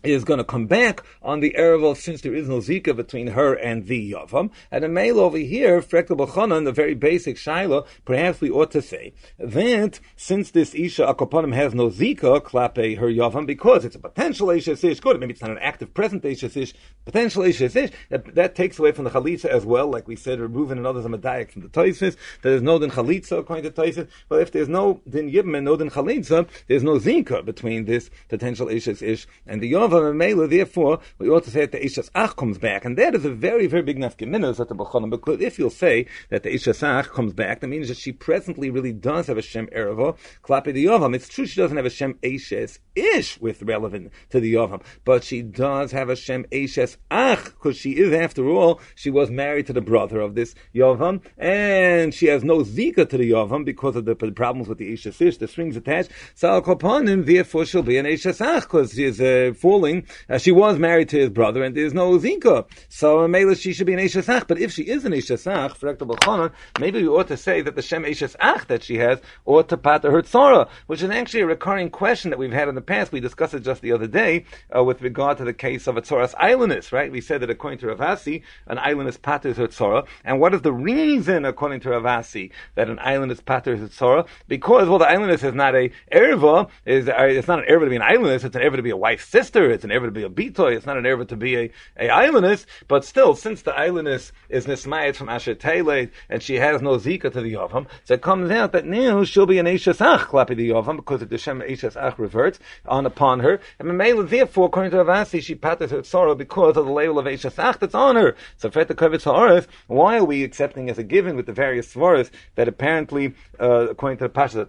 [0.02, 3.54] is going to come back on the Erev since there is no Zika between her
[3.54, 4.50] and the Yavam.
[4.70, 8.82] And a mail over here, Frekta B'chanan, the very basic Shiloh, perhaps we ought to
[8.82, 13.98] say that since this Isha Akopanim has no Zika, Klape her Yavam, because it's a
[13.98, 16.72] potential Isha Sish, good, maybe it's not an active present Isha Sish,
[17.04, 20.40] potential Isha Sish, that, that takes away from the Chalitza as well, like we said,
[20.40, 24.52] removing and others, from the Toisis, there's no Din Chalitza according to Toisis, but if
[24.52, 28.96] there's no Din Yibim and no Din Chalitza, there's no Zika between this potential Isha
[28.96, 32.84] Sish and the Yavam, therefore, we ought to say that the Ishas Ach comes back.
[32.84, 36.06] And that is a very, very big nafkiminus at the B'chonim, because if you'll say
[36.30, 39.42] that the Ishas Ach comes back, that means that she presently really does have a
[39.42, 41.14] Shem Ereva, Klapi the Yovam.
[41.14, 45.24] It's true she doesn't have a Shem Eshes Ish with relevant to the Yovam, but
[45.24, 49.66] she does have a Shem Eshes Ach, because she is, after all, she was married
[49.66, 53.96] to the brother of this Yovam, and she has no Zika to the Yovam because
[53.96, 56.10] of the, problems with the Eshes Ish, the strings attached.
[56.34, 60.78] So therefore, she'll be an Eshes Ach, because she is uh, falling uh, she was
[60.78, 62.66] married to his brother, and there's no Zika.
[62.88, 64.46] So Mela, she should be an Eshesach.
[64.46, 68.04] But if she is an Eshesach, for maybe we ought to say that the Shem
[68.04, 72.30] Eshesach that she has ought to pater her tzara, which is actually a recurring question
[72.30, 73.12] that we've had in the past.
[73.12, 74.44] We discussed it just the other day
[74.76, 77.10] uh, with regard to the case of a tzoras islandess, right?
[77.10, 80.06] We said that according to Ravasi, an islandess paters her tzara.
[80.24, 84.26] And what is the reason, according to Ravasi, that an islandess paters her tzara?
[84.48, 87.90] Because, well, the islandess is not a erva, is, uh, it's not an erva to
[87.90, 90.10] be an islandess, it's an erva to be a wife's sister, It's an erva to
[90.10, 90.76] be a bitoy.
[90.76, 92.66] It's not an erva to be a, a islandess.
[92.88, 97.32] But still, since the islandess is nismayet from Asher Taylor and she has no zika
[97.32, 100.56] to the Yovam, so it comes out that now she'll be an Eishes Ach klapi
[100.56, 103.60] the Yovam because the Shem Eishes Ach reverts on upon her.
[103.78, 107.26] And Mamela, therefore, according to Ravasi, she patters her sorrow because of the label of
[107.26, 108.36] Eishes Ach that's on her.
[108.56, 112.68] So Kovitz Ha'aretz, why are we accepting as a given with the various svaras that
[112.68, 114.66] apparently, uh, according to the Pasha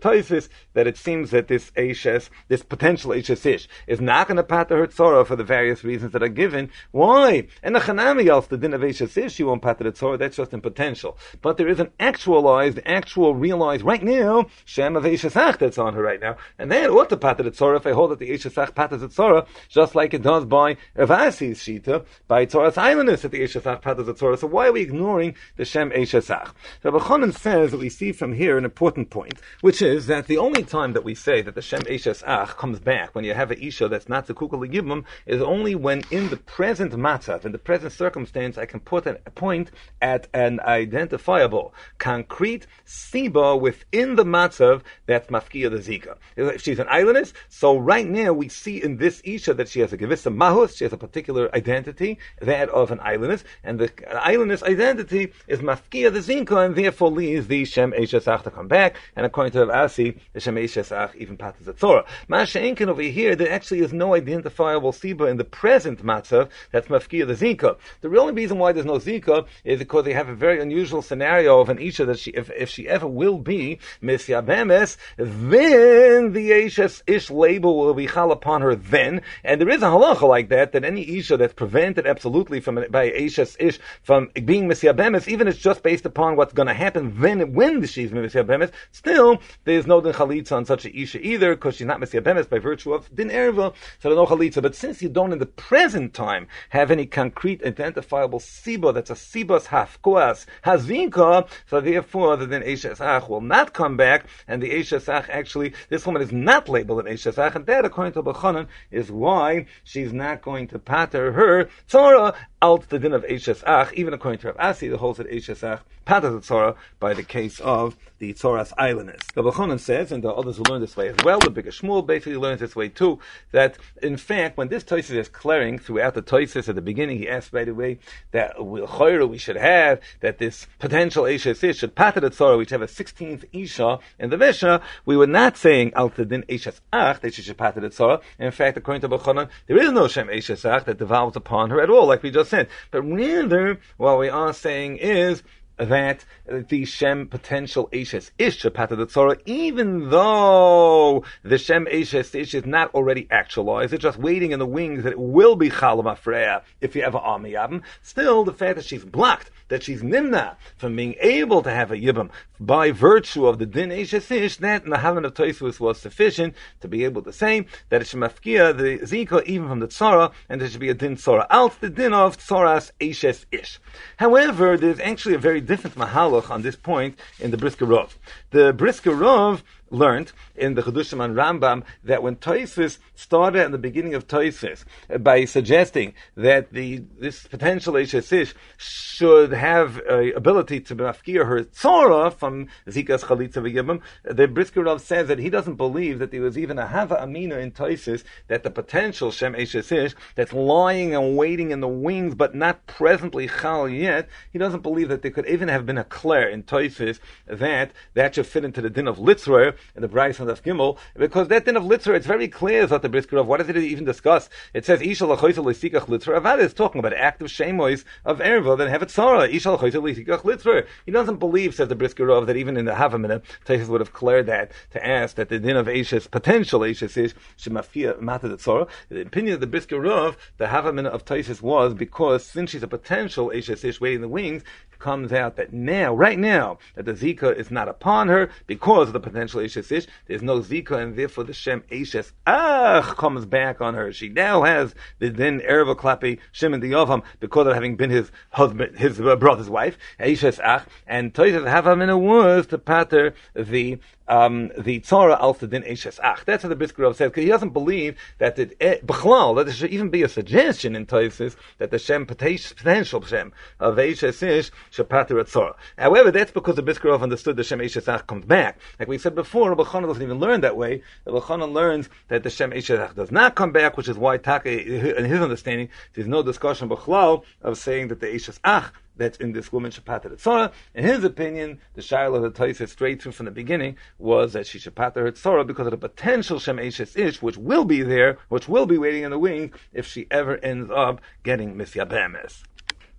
[0.73, 4.77] that it seems that this Eishes, this potential Eishes Ish, is not going to patter
[4.77, 6.69] her sorrow for the various reasons that are given.
[6.91, 7.47] Why?
[7.63, 9.01] And the Chanami else, the din of Ish,
[9.31, 11.17] she won't patter the sorrow, that's just in potential.
[11.41, 16.01] But there is an actualized, actual, realized, right now, Shem of Eishesach that's on her
[16.01, 16.37] right now.
[16.57, 19.07] And then, ought to pater the Tzorah if I hold that the Eishesach paters the
[19.07, 24.05] Tzorah, just like it does by Ravasi's Shita, by Tzorah's islandness that the Eishesach paters
[24.05, 24.39] the Tzorah.
[24.39, 26.53] So why are we ignoring the Shem Eishesach?
[26.83, 30.37] So Bachonin says that we see from here an important point, which is that the
[30.37, 33.59] only time that we say that the Shem Eishesach comes back when you have an
[33.61, 37.91] Isha that's not Zekukah Legibim is only when in the present matzav, in the present
[37.91, 45.27] circumstance, I can put a point at an identifiable, concrete siba within the matzav that's
[45.29, 46.17] mafkia the zika.
[46.35, 49.93] If she's an islandess, so right now we see in this isha that she has
[49.93, 53.89] a gevissa mahus, she has a particular identity, that of an islandess, and the
[54.25, 58.95] islandess identity is mafkia the zika, and therefore leaves the shem eshesach to come back.
[59.15, 62.05] And according to Rav Asi, the shem eshesach even patas the Torah.
[62.29, 64.15] Masha'enkin over here, there actually is no
[64.61, 67.77] identifiable siba in the present matzav that's mafkia the zika.
[68.01, 71.59] The only reason why there's no zika is because they have a very unusual scenario
[71.59, 77.01] of an isha that she, if, if she ever will be misyabemes, then the Eshes
[77.07, 79.21] Ish label will be chal upon her then.
[79.43, 83.09] And there is a halacha like that, that any isha that's prevented absolutely from by
[83.09, 87.19] Eshes Ish from being misyabemes, even if it's just based upon what's going to happen
[87.19, 91.75] then when she's misyabemes, still there's no din chalitza on such an isha either because
[91.75, 94.50] she's not misyabemes by virtue of din erva, so there's no chalitza.
[94.59, 99.13] But since you don't in the present time have any concrete identifiable siba that's a
[99.13, 105.29] sibas hafkoas hazinka, so therefore the din Eshes will not come back, and the Eshesach
[105.29, 109.67] actually, this woman is not labeled an Eshesach, and that, according to Bachanan, is why
[109.83, 114.47] she's not going to pater her Torah out the din of Eshesach, even according to
[114.47, 118.73] Rav Asi, the holds that Eshesach pater the Torah by the case of the Torah's
[118.77, 119.21] islandess.
[119.33, 122.05] The Bachanan says, and the others who learn this way as well, the bigger Shmuel
[122.05, 123.19] basically learns this way too,
[123.51, 127.29] that in fact, when this Toisis is clearing throughout the Toisis at the beginning, he
[127.29, 127.99] asked by the way
[128.31, 132.81] that we we should have, that this potential Eshesach should pater the Torah, which have
[132.81, 137.33] a 16th Isha in the Mishnah, we were not saying Al Tadin Eshes Ach that
[137.33, 138.21] she should pater the Tzara.
[138.39, 141.81] In fact, according to Bachanan, there is no Shem Eshes Ach that devolves upon her
[141.81, 142.67] at all, like we just said.
[142.91, 145.41] But rather, what we are saying is
[145.89, 152.93] that the Shem potential Ashes Ish Tzora, even though the Shem Ashes Ish is not
[152.93, 156.95] already actualized, it's just waiting in the wings that it will be Chalam Afreya if
[156.95, 161.15] you ever Ami Yabim, still the fact that she's blocked, that she's Nimna from being
[161.19, 165.33] able to have a Yibam by virtue of the Din Ashes Ish, that Havan of
[165.33, 169.67] Toisus was sufficient to be able to say that it's should mafkia the Zika even
[169.67, 172.91] from the Tzara, and there should be a Din Tzara out, the Din of Tzoras
[173.01, 173.79] Ashes Ish.
[174.17, 178.09] However, there's actually a very different mahalach on this point in the Brisker Rov.
[178.49, 183.77] The Brisker Rov learned in the Chedushim and Rambam that when Toisis started at the
[183.77, 184.83] beginning of Toisis
[185.19, 192.33] by suggesting that the this potential Ishesish should have a ability to mafkir her tzora
[192.33, 196.57] from Zikas Chalitza V'Yibim, the Brisker Rav says that he doesn't believe that there was
[196.57, 201.71] even a Hava Amina in Toisis that the potential Shem Ishesish that's lying and waiting
[201.71, 205.67] in the wings but not presently Chal yet, he doesn't believe that there could even
[205.67, 209.75] have been a Claire in Toisis that that should fit into the din of Litzroyer
[209.95, 213.01] in the Bryce and of Gimel, because that din of Litzer, it's very clear that
[213.01, 214.49] the brisker of what does it even discuss?
[214.73, 216.39] It says Isha lachoisa leisikach Litzer.
[216.39, 219.47] Avad is talking about active shemois of Erva that have it Sarah.
[219.47, 220.85] Isha lachoisa leisikach Litzer.
[221.05, 224.13] He doesn't believe, says the brisker of, that even in the Havamina, Taisus would have
[224.13, 228.87] cleared that to ask that the din of Ashes, potential Ashes is Shemafia Matad Tzora.
[229.09, 232.87] The opinion of the brisker of, the Havamina of Taisus was because since she's a
[232.87, 234.63] potential Ashes ish waiting in the wings,
[235.01, 239.13] comes out that now, right now, that the Zika is not upon her because of
[239.13, 240.07] the potential Eshes Ish.
[240.27, 244.13] There's no Zika, and therefore the Shem Eshes Ach comes back on her.
[244.13, 248.31] She now has the then Erva Klapi Shimon the Yovam because of having been his
[248.51, 253.97] husband, his brother's wife, Eshes Ach, and Toyes Havamina was to pater the
[254.31, 256.45] um, the Tzara also din Eshes Ach.
[256.45, 259.75] That's what the Brisker Rav said, because he doesn't believe that it, Bechlal, that there
[259.75, 264.71] should even be a suggestion in Toises that the Shem, potential Shem, of Eshes Ish,
[264.97, 265.75] at Tzara.
[265.97, 268.79] However, that's because the Brisker Rav understood the Shem Eshes Ach comes back.
[268.99, 271.03] Like we said before, Rabbi Chana doesn't even learn that way.
[271.25, 274.37] Rabbi Chana learns that the Shem Eshes Ach does not come back, which is why
[274.37, 279.37] Taka, in his understanding, there's no discussion Bechlal of saying that the Eshes Ach that's
[279.37, 280.71] in this woman Shapater Tzara.
[280.95, 284.67] In his opinion, the Shaila of the Taisa straight through from the beginning was that
[284.67, 288.67] she Shapater her because of the potential Shem Eshes Ish, which will be there, which
[288.67, 292.63] will be waiting in the wings if she ever ends up getting Misyabemes.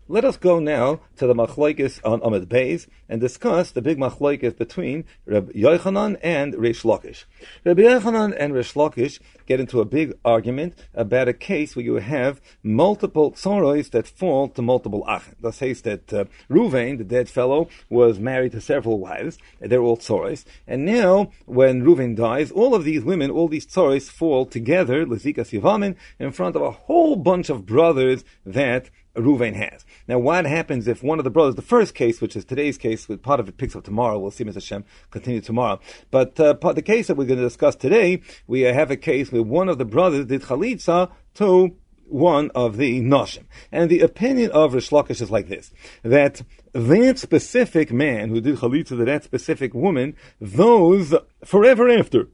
[0.08, 4.58] Let us go now to the machlokes on Amid Beis and discuss the big machlokes
[4.58, 7.24] between Reb Yochanan and Rish Lakish.
[7.64, 11.94] Reb Yochanan and Rish Lakish get into a big argument about a case where you
[11.94, 15.36] have multiple tzoros that fall to multiple achin.
[15.40, 19.38] That says that uh, Ruvain, the dead fellow, was married to several wives.
[19.60, 20.44] They're all tzoros.
[20.66, 25.52] And now, when Ruvain dies, all of these women, all these tzoros fall together, Lezikas
[25.52, 29.84] Yavamin, in front of a whole bunch of brothers that Ruvain has.
[30.08, 33.08] Now, what happens if one of the brothers, the first case, which is today's case,
[33.08, 34.54] with part of it picks up tomorrow, we'll see Mr.
[34.54, 35.80] Hashem continue tomorrow.
[36.10, 39.42] But uh, the case that we're going to discuss today, we have a case where
[39.42, 43.44] one of the brothers did chalitza to one of the noshim.
[43.70, 45.72] And the opinion of Rish Lakish is like this,
[46.02, 52.28] that that specific man who did chalitza to that specific woman, those forever after,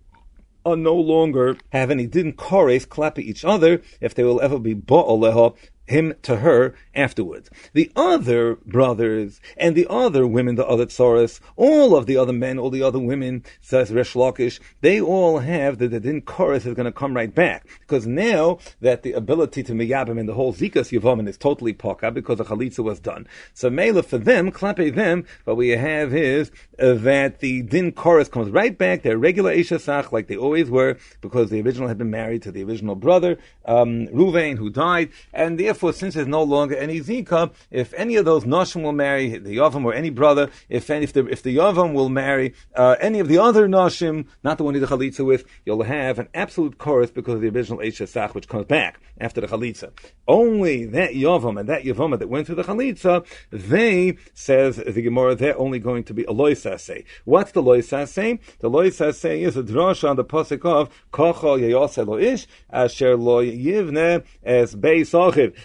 [0.64, 4.58] are no longer have any din kores clap at each other if they will ever
[4.58, 5.56] be ba'aleha
[5.88, 7.50] him to her afterwards.
[7.72, 12.58] The other brothers and the other women, the other tsaras, all of the other men,
[12.58, 16.74] all the other women, says Resh Lakish, they all have that the din chorus is
[16.74, 17.66] going to come right back.
[17.80, 22.12] Because now that the ability to miyabim and the whole zikas yavamin is totally poka
[22.12, 23.26] because the chalitza was done.
[23.54, 28.28] So mela for them, klape them, what we have is uh, that the din chorus
[28.28, 29.02] comes right back.
[29.02, 32.64] They're regular ishasach like they always were because the original had been married to the
[32.64, 37.52] original brother, um, Ruvain, who died, and therefore therefore, since there's no longer any zika,
[37.70, 41.24] if any of those noshim will marry the yavam or any brother, if if the
[41.26, 44.80] if the yavam will marry uh, any of the other noshim, not the one you
[44.80, 48.66] the chalitza with, you'll have an absolute chorus because of the original Eish which comes
[48.66, 49.92] back after the chalitza.
[50.26, 55.36] Only that yavam and that yavama that went through the chalitza, they says the Gemara,
[55.36, 57.04] they're only going to be a loisase.
[57.24, 58.40] What's the loisase?
[58.58, 63.44] The loisase is a drasha on the pasuk of kochol yayose lo ish asher lo
[63.44, 65.14] yivne as beis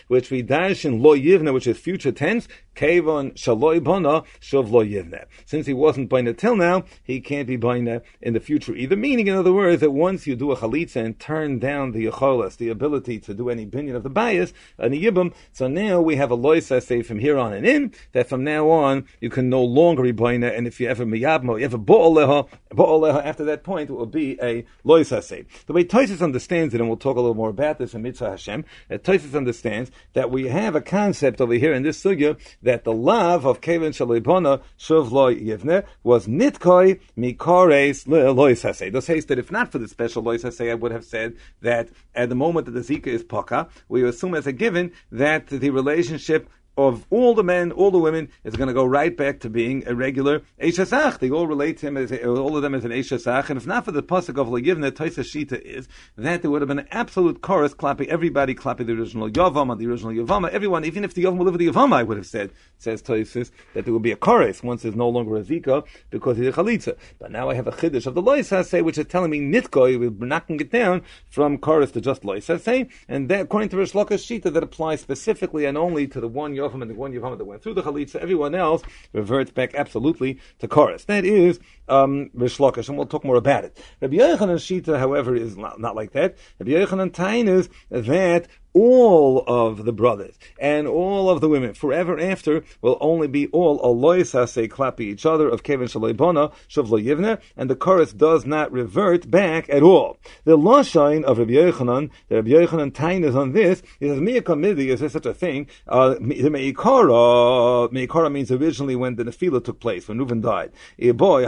[0.07, 4.83] which we dash in lo yivne, which is future tense, Kevon shaloi bona shuv lo
[4.83, 5.25] yivne.
[5.45, 8.95] Since he wasn't baina till now, he can't be baina in the future either.
[8.95, 12.57] Meaning, in other words, that once you do a chalitza and turn down the yecholas,
[12.57, 16.15] the ability to do any binyan of the bias, and the yibum, so now we
[16.15, 19.49] have a loisa say from here on and in, that from now on, you can
[19.49, 23.63] no longer be baina, and if you ever miyabmo, you ever bo'oleha, bo'oleha, after that
[23.63, 25.45] point, it will be a loisa say.
[25.67, 28.31] The way Toisus understands it, and we'll talk a little more about this in Mitzvah
[28.31, 32.39] Hashem, uh, that Toisus understands that we have a concept over here in this sugya
[32.61, 38.91] that the love of Kevin Shalibona Shuv Lo Yivne was Nitkoi Mikores Lois Hasei.
[38.91, 41.89] This says that if not for the special Lois Hasei, I would have said that
[42.15, 45.69] at the moment that the Zika is Paka, we assume as a given that the
[45.69, 49.49] relationship of all the men, all the women, is going to go right back to
[49.49, 51.19] being a regular Eishasach.
[51.19, 53.49] They all relate to him as a, all of them as an Eishasach.
[53.49, 56.67] And if not for the pasuk of Legivna, Taisa Shita is that there would have
[56.67, 60.49] been an absolute chorus clapping everybody, clapping the original Yavama, the original Yavama.
[60.49, 63.51] Everyone, even if the Yavama lived with the Yavama, I would have said, says Taisis,
[63.73, 66.51] that there would be a chorus once there's no longer a Zika because he's a
[66.51, 66.97] Chalitza.
[67.19, 69.99] But now I have a Chiddush of the Lois say, which is telling me Nitkoy,
[69.99, 73.93] we're knocking it down from chorus to just Lois say, and that, according to Rish
[73.93, 77.45] Shita, that applies specifically and only to the one Yavam and the one Yavama that
[77.45, 81.05] went through the Chalitza, everyone else reverts back absolutely to chorus.
[81.05, 83.77] That is um, Rish Lakish, and we'll talk more about it.
[84.01, 86.37] Rabbi Yochanan Shita, however, is not, not like that.
[86.59, 92.19] Rabbi Yochanan Tain is that all of the brothers and all of the women forever
[92.19, 97.39] after will only be all alois say clappy each other of kevin shaloibona shavlo yivne,
[97.55, 100.17] and the chorus does not revert back at all.
[100.43, 103.81] The lashine of Rabbi Yochanan, the Rabbi Yochanan tain on this.
[103.99, 105.67] He says miyakamidi is there such a thing?
[105.87, 110.71] Uh, the meikara meikara means originally when the nefila took place when Reuven died.
[111.15, 111.45] boy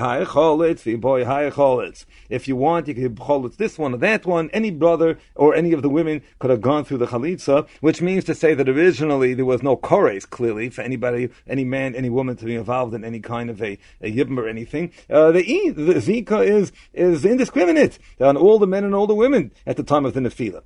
[0.98, 1.92] boy
[2.30, 4.50] If you want, you can cholitz this one or that one.
[4.54, 8.23] Any brother or any of the women could have gone through the chalitza, which means
[8.25, 12.36] to say that originally there was no kores, clearly, for anybody, any man, any woman
[12.36, 14.91] to be involved in any kind of a, a yibum or anything.
[15.10, 19.51] Uh, the, the zika is, is indiscriminate on all the men and all the women
[19.65, 20.62] at the time of the nefila.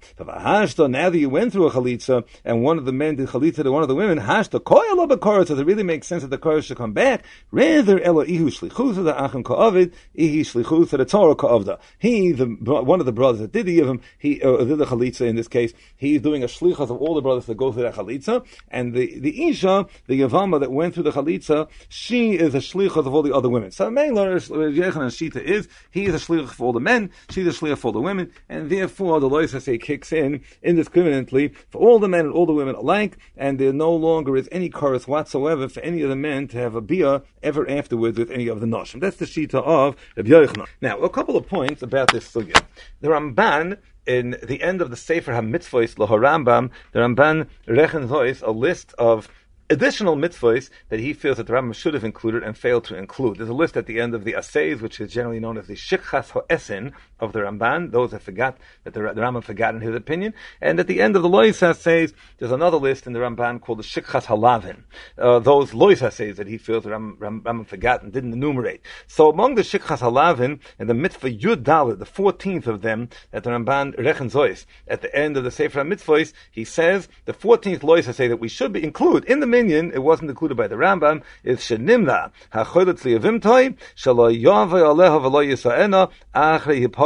[0.90, 3.72] Now that you went through a chalitza, and one of the men did chalitza to
[3.72, 6.64] one of the women, hashta koyala b'kores, does it really make sense that the kores
[6.64, 7.24] should come back?
[7.52, 11.80] Rather, elo ihu shlichuz the achim ka'avid, ihi shlichus the Torah ka'avda.
[11.98, 15.28] He, the, one of the brothers that did the Yivim, he, uh, did the chalitza
[15.28, 17.96] in this case, he's doing a shlichus of all the brothers that go through that
[17.96, 22.60] chalitza, and the, the Isha, the Yavama that went through the chalitza, she is a
[22.60, 23.72] shlichus of all the other women.
[23.72, 27.52] So Yechon and Shita is, he is a shlichus for all the men, she's a
[27.52, 32.00] shlichus for all the women, and therefore the Lois say kicks in indiscriminately for all
[32.00, 35.68] the men and all the women alike, and there no longer is any chorus whatsoever
[35.68, 38.68] for any of the men to have a bia ever afterwards with any of the
[38.68, 39.00] noshim.
[39.00, 40.68] That's the shita of Rabbi Yochanan.
[40.82, 42.62] Now, a couple of points about this sugya.
[43.02, 43.78] The Ramban
[44.10, 49.30] in the end of the Sefer HaMitzvahs Lohorambam, the Ramban rechen a list of
[49.70, 53.38] additional mitzvahs that he feels that the Rambam should have included and failed to include.
[53.38, 55.76] There's a list at the end of the Assays, which is generally known as the
[55.76, 59.96] Shikchas Ho'esin of the Ramban, those that forgot, that the, the Rambam forgot in his
[59.96, 60.34] opinion.
[60.60, 63.80] And at the end of the Lois Assays, there's another list in the Ramban called
[63.80, 64.84] the Shikchas Halavin,
[65.18, 68.82] uh, those Lois Assays that he feels the Ram, Ram, Rambam forgot and didn't enumerate.
[69.08, 73.44] So among the Shikchas Halavin and the mitzvah Yud Dalit, the 14th of them, that
[73.44, 77.84] the Ramban Rechen Zois, at the end of the Sefer HaMitzvahs, he says the 14th
[77.84, 80.76] Lois Assay that we should be include in the opinion, it wasn't included by the
[80.76, 85.20] Rambam, is Shenimna, HaChoylet Liyavimtoi, Shalo Yavai Aleha.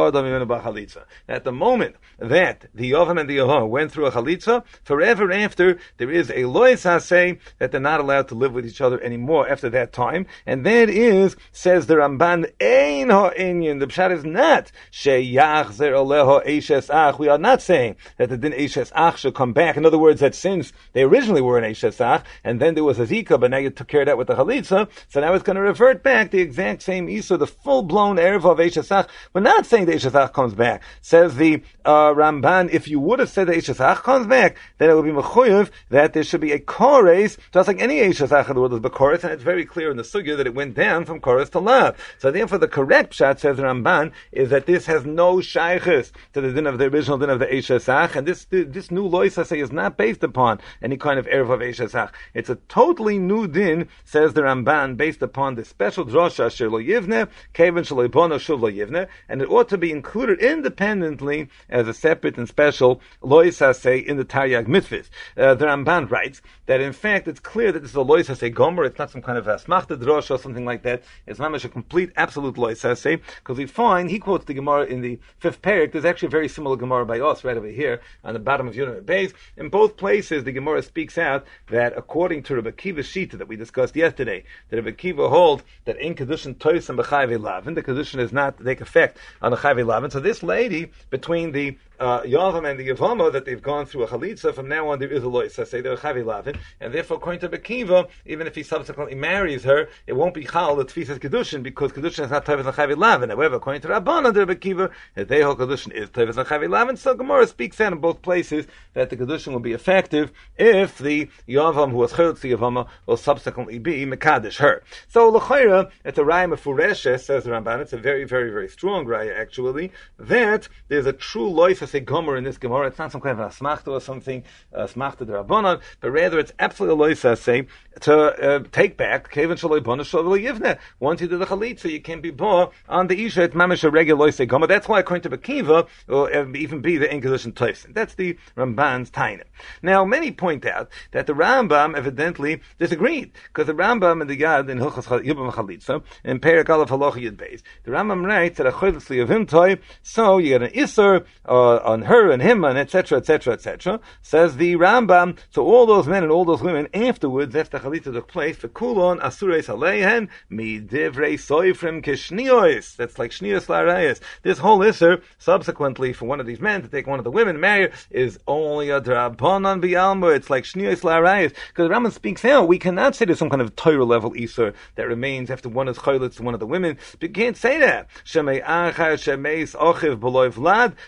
[0.08, 5.78] At the moment that the Yavam and the Yahah went through a Chalitza, forever after,
[5.98, 9.48] there is a Lois HaSei that they're not allowed to live with each other anymore
[9.50, 14.72] after that time, and that is, says the Ramban, Ein Ha'inyan, the Pshat is not,
[14.92, 19.54] Sheyachzer Aleha Eishes Ach, we are not saying that the Din Eishes Ach should come
[19.54, 19.78] back.
[19.78, 23.00] In other words, that since they originally were an Eishes Ach, and then there was
[23.00, 25.44] a Zika, but now you took care of that with the Chalitza, so now it's
[25.44, 29.08] going to revert back the exact same Isa, the full-blown Erev of Eishasach.
[29.34, 30.82] We're not saying the comes back.
[31.02, 34.96] Says the uh, Ramban, if you would have said the Eishasach comes back, then it
[34.96, 38.62] would be Mechuyev that there should be a Kores, just like any Eishasach in the
[38.62, 41.20] world is Bekoris, and it's very clear in the Sugya that it went down from
[41.20, 41.98] Kores to Lav.
[42.20, 46.42] So therefore the correct shot, says the Ramban, is that this has no Shaykhis to
[46.42, 49.60] the din of the original din of the Eishasach, and this, this new Loisa say
[49.60, 52.12] is not based upon any kind of Erev of Eishasach.
[52.34, 56.80] It's a totally new din, says the Ramban, based upon the special drasha asher lo
[56.80, 61.94] yivne, kevin shelo shuv lo yivne, and it ought to be included independently as a
[61.94, 65.10] separate and special lois say in the Taryag mitzvahs.
[65.38, 68.50] Uh, the Ramban writes that in fact it's clear that this is a lois say
[68.50, 71.04] gomer, it's not some kind of a smachta drasha or something like that.
[71.28, 75.02] It's mamish a complete, absolute lois say, because we find, he quotes the Gemara in
[75.02, 78.34] the fifth parak, there's actually a very similar Gemara by us right over here on
[78.34, 79.34] the bottom of Yunus Beis.
[79.58, 83.56] In both places, the Gemara speaks out that according to Rabbi Kiva Shita that we
[83.56, 88.20] discussed yesterday, that Rabbi Kiva holds that in condition Tois and B'chayve Lavin, the condition
[88.20, 90.12] is not take effect on the Lavin.
[90.12, 94.08] So this lady, between the uh, Yavam and the Yavama that they've gone through a
[94.08, 94.54] chalitza.
[94.54, 95.56] From now on, there is a lois.
[95.56, 99.88] say they're chavi lavin, and therefore, according to Bekiva, even if he subsequently marries her,
[100.06, 103.30] it won't be chal the tfisas kedushin because kedushin is not tevis and chavi lavin.
[103.30, 106.98] However, according to Rabban the Bekiva, that they hold kedushin is tevis and chavi lavin.
[106.98, 111.30] So Gemara speaks out in both places that the kedushin will be effective if the
[111.48, 114.84] Yavam who was chayot the Yavama will subsequently be mekadesh her.
[115.08, 117.80] So l'chayra, it's a raya mefureshes says the Ramban.
[117.80, 119.92] It's a very, very, very strong raya actually.
[120.18, 122.88] That there's a true lois say gomer in this Gemara.
[122.88, 126.52] It's not some kind of a smachta or something, a smachta derabbanan, but rather it's
[126.60, 127.68] absolutely a say
[128.02, 130.80] to uh, take back kevin shaloi bona shaloi yivne.
[131.00, 133.44] Once you do the chalitza, you can't be bought on the isha.
[133.44, 134.68] It's mamish a regular loisa gomer.
[134.68, 137.94] That's why according to Bekiva, will even be the Inquisition Tyson.
[137.94, 139.44] That's the Ramban's taina.
[139.84, 144.70] Now many point out that the Rambam evidently disagreed because the Rambam and the Yad
[144.70, 148.72] in Hilchas Yibam Chalitza in Perik Aleph Halacha Yid Beis, the Rambam writes that a
[148.72, 153.20] chodesh liyavim toy, so you get an iser uh, on her and him and etc.
[153.20, 153.54] etc.
[153.54, 154.00] etc.
[154.22, 155.38] Says the Rambam.
[155.50, 159.22] So all those men and all those women afterwards, after Chalitza took place, the kulon
[159.22, 162.96] asureis aleihen mi divrei soifrim kishniois.
[162.96, 164.20] That's like shnios larayis.
[164.42, 167.60] This whole iser subsequently for one of these men to take one of the women
[167.60, 170.36] marry is only a drabanan bialma.
[170.36, 172.68] It's like shnios larayis because Rambam speaks out.
[172.68, 175.98] We cannot say there's some kind of Torah level iser that remains after one is
[175.98, 176.98] chayletz to one of the women.
[177.20, 178.08] But you can't say that.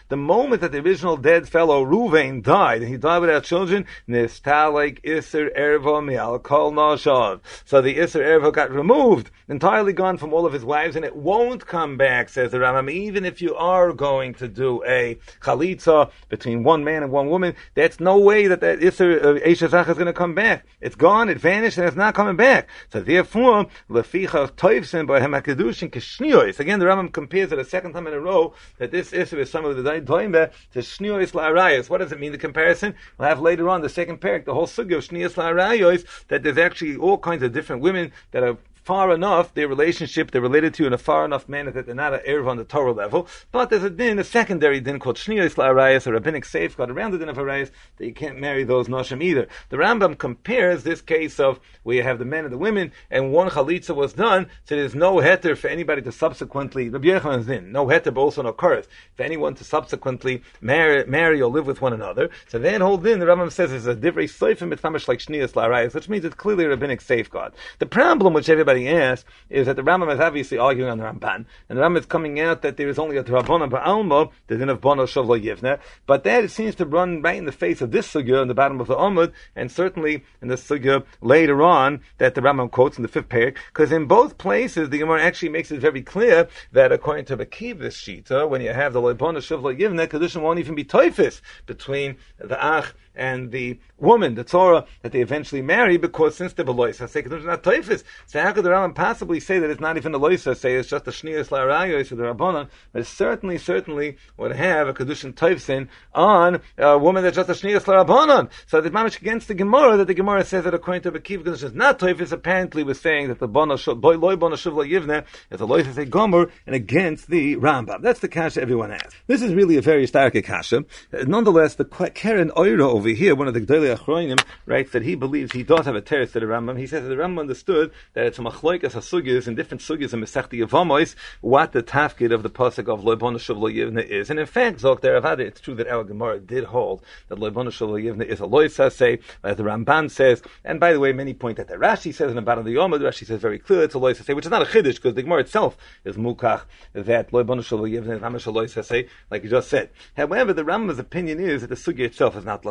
[0.09, 5.01] The moment that the original dead fellow Ruvain died, and he died without children, Nistalik
[5.01, 7.41] Isser Ervo Mial Kol Noshav.
[7.65, 11.15] So the Isser Ervo got removed, entirely gone from all of his wives, and it
[11.15, 16.11] won't come back, says the Rambam, even if you are going to do a chalitza
[16.29, 19.95] between one man and one woman, that's no way that that Isser uh, Eshazach is
[19.95, 20.65] going to come back.
[20.81, 22.69] It's gone, it vanished, and it's not coming back.
[22.91, 26.59] So therefore, Leficha Toivsin by Hamakadushin Kishniois.
[26.59, 29.49] Again, the Rambam compares it a second time in a row that this Isser is
[29.49, 31.89] some of the Daimba to Shniois La'arayos.
[31.89, 32.95] What does it mean, the comparison?
[33.17, 36.57] We'll have later on the second parak, the whole sugya of Shniois La'arayos, that there's
[36.57, 40.85] actually all kinds of different women that are far enough, their relationship, they're related to
[40.85, 43.27] in a far enough manner that they're not an Erev on the Torah level.
[43.51, 47.17] But there's a din, a secondary din called Shniyas La'arayas, a rabbinic safeguard around the
[47.17, 49.47] din of Arayas, that you can't marry those Noshim either.
[49.69, 53.31] The Rambam compares this case of where you have the men and the women, and
[53.31, 57.71] one Chalitza was done, so there's no heter for anybody to subsequently, Rabbi Yechan's din,
[57.71, 61.81] no heter, but also no kurth, for anyone to subsequently marry, marry or live with
[61.81, 62.29] one another.
[62.49, 65.95] So then hold in the Rambam says, is a divrei soifim, it's like Shniyas La'arayas,
[65.95, 67.53] which means it's clearly a rabbinic safeguard.
[67.79, 71.77] The problem which everybody is that the Rambam is obviously arguing on the Ramban, and
[71.77, 74.81] the Rambam is coming out that there is only a Rabbanon Ba'alma, the din of
[74.81, 78.11] Bono Shavla Yivne, but that it seems to run right in the face of this
[78.11, 82.35] sugya in the bottom of the Amud, and certainly in the sugya later on that
[82.35, 85.71] the Rambam quotes in the fifth parak, because in both places the Gemara actually makes
[85.71, 89.79] it very clear that according to the Kivus Shita, when you have the Bono Shavla
[89.79, 95.11] Yivne, condition won't even be toifis between the Ach and the woman, the Torah, that
[95.11, 98.03] they eventually marry, because since they're beloisa, say it's not toifis.
[98.27, 100.89] So how could the Rambam possibly say that it's not even a loisa, say it's
[100.89, 105.87] just a shniyas la'arayos of the Rabbanon, but certainly, certainly would have a kedushin toifsin
[106.13, 108.49] on a woman that's just a shniyas la'rabbanon.
[108.67, 111.63] So the mamish against the Gemara, that the Gemara says that according to Bekiv, because
[111.63, 115.65] it's not toifis, apparently was saying that the bono boy loy bono yivne is a
[115.65, 118.01] loisa say gomer, and against the Rambam.
[118.01, 119.13] That's the kasha everyone has.
[119.27, 120.85] This is really a very stark kasha.
[121.11, 125.51] Nonetheless, the Karen Oira over here, one of the Gdolei Achroinim, writes that he believes
[125.51, 126.79] he does have a teretz to the Rambam.
[126.79, 130.21] He says that the Rambam understood that it's a machloikas hasugis and different sugis in
[130.21, 134.29] Mesechti Yavamois what the tafkid of the pasuk of Loibona Shav Yivna is.
[134.29, 137.89] And in fact, Zok Deravada, it's true that our Gemara did hold that Loibona Shav
[138.01, 140.41] Yivna is a loisa say, as the Ramban says.
[140.63, 142.75] And by the way, many point that the Rashi says in the bottom of the
[142.75, 145.13] Yomad, Rashi says very clear it's a loisa say, which is not a chiddush because
[145.13, 146.61] the Gemara itself is mukach
[146.93, 149.89] that Loibona Shav Yivna is a say, like you just said.
[150.15, 152.63] However, the Rambam's opinion is that the sugya itself is not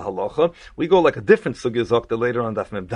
[0.77, 2.89] We go like a different sugya Zok later on Daf Mem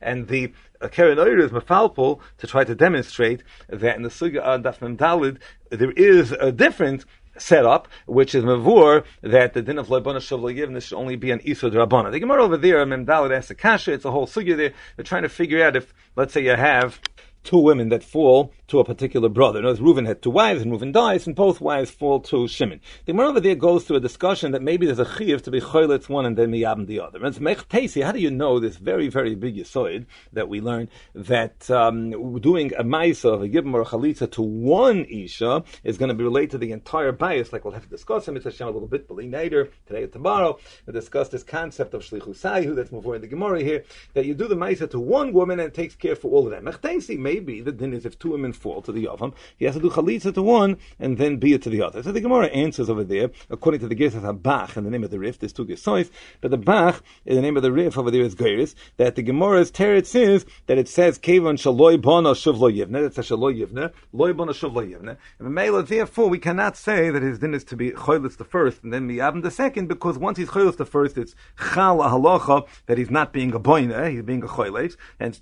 [0.00, 4.46] And the uh, Karen Oyer is mafalpul to try to demonstrate that in the Sugya
[4.46, 5.38] on Daf Dalid
[5.70, 7.04] there is a difference
[7.36, 11.72] setup, which is mavur, that the din of lebana shavla should only be an isur
[11.72, 12.10] drabana.
[12.10, 14.72] The Gemara over there, Mem Dalid asks a kasha, it's a whole sugya there.
[14.96, 17.00] They're trying to figure out if, let's say, you have
[17.48, 19.62] two women that fall to a particular brother.
[19.62, 22.78] Notice Reuven had two wives, and Reuven dies, and both wives fall to Shimon.
[23.06, 25.58] The Gemara over there goes through a discussion that maybe there's a chiv to be
[25.58, 27.24] choylitz one and then miyabim the other.
[27.24, 31.70] And it's how do you know this very, very big yisoid that we learned that
[31.70, 36.10] um, doing a ma'isa of a yibam or a chalitza to one isha is going
[36.10, 38.70] to be related to the entire bias, like we'll have to discuss in Hashem a
[38.70, 43.16] little bit, later, today or tomorrow, we'll discuss this concept of shlichus sayu, that's more
[43.16, 45.94] in the Gemara here, that you do the ma'isa to one woman and it takes
[45.94, 46.64] care for all of them.
[46.64, 46.82] Mech
[47.18, 49.90] maybe the din is if two women fall to the Yavam, he has to do
[49.90, 52.02] chalitza to one and then be it to the other.
[52.02, 55.10] So the Gemara answers over there, according to the Girsas Bach and the name of
[55.10, 56.10] the Rif, there's two Gersois,
[56.40, 59.22] but the Bach, in the name of the Rif over there is Geiris, that the
[59.22, 63.66] Gemara's teretz is that it says, Kevan shaloi bono shuv lo yivne, it says shaloi
[63.66, 67.54] yivne, loy bono shuv lo yivne, and Mela, therefore, we cannot say that his din
[67.54, 70.76] is to be choylitz the first and then miyavim the second, because once he's choylitz
[70.76, 74.96] the first, it's chal halacha, that he's not being a boine, he's being a choylitz,
[75.18, 75.38] and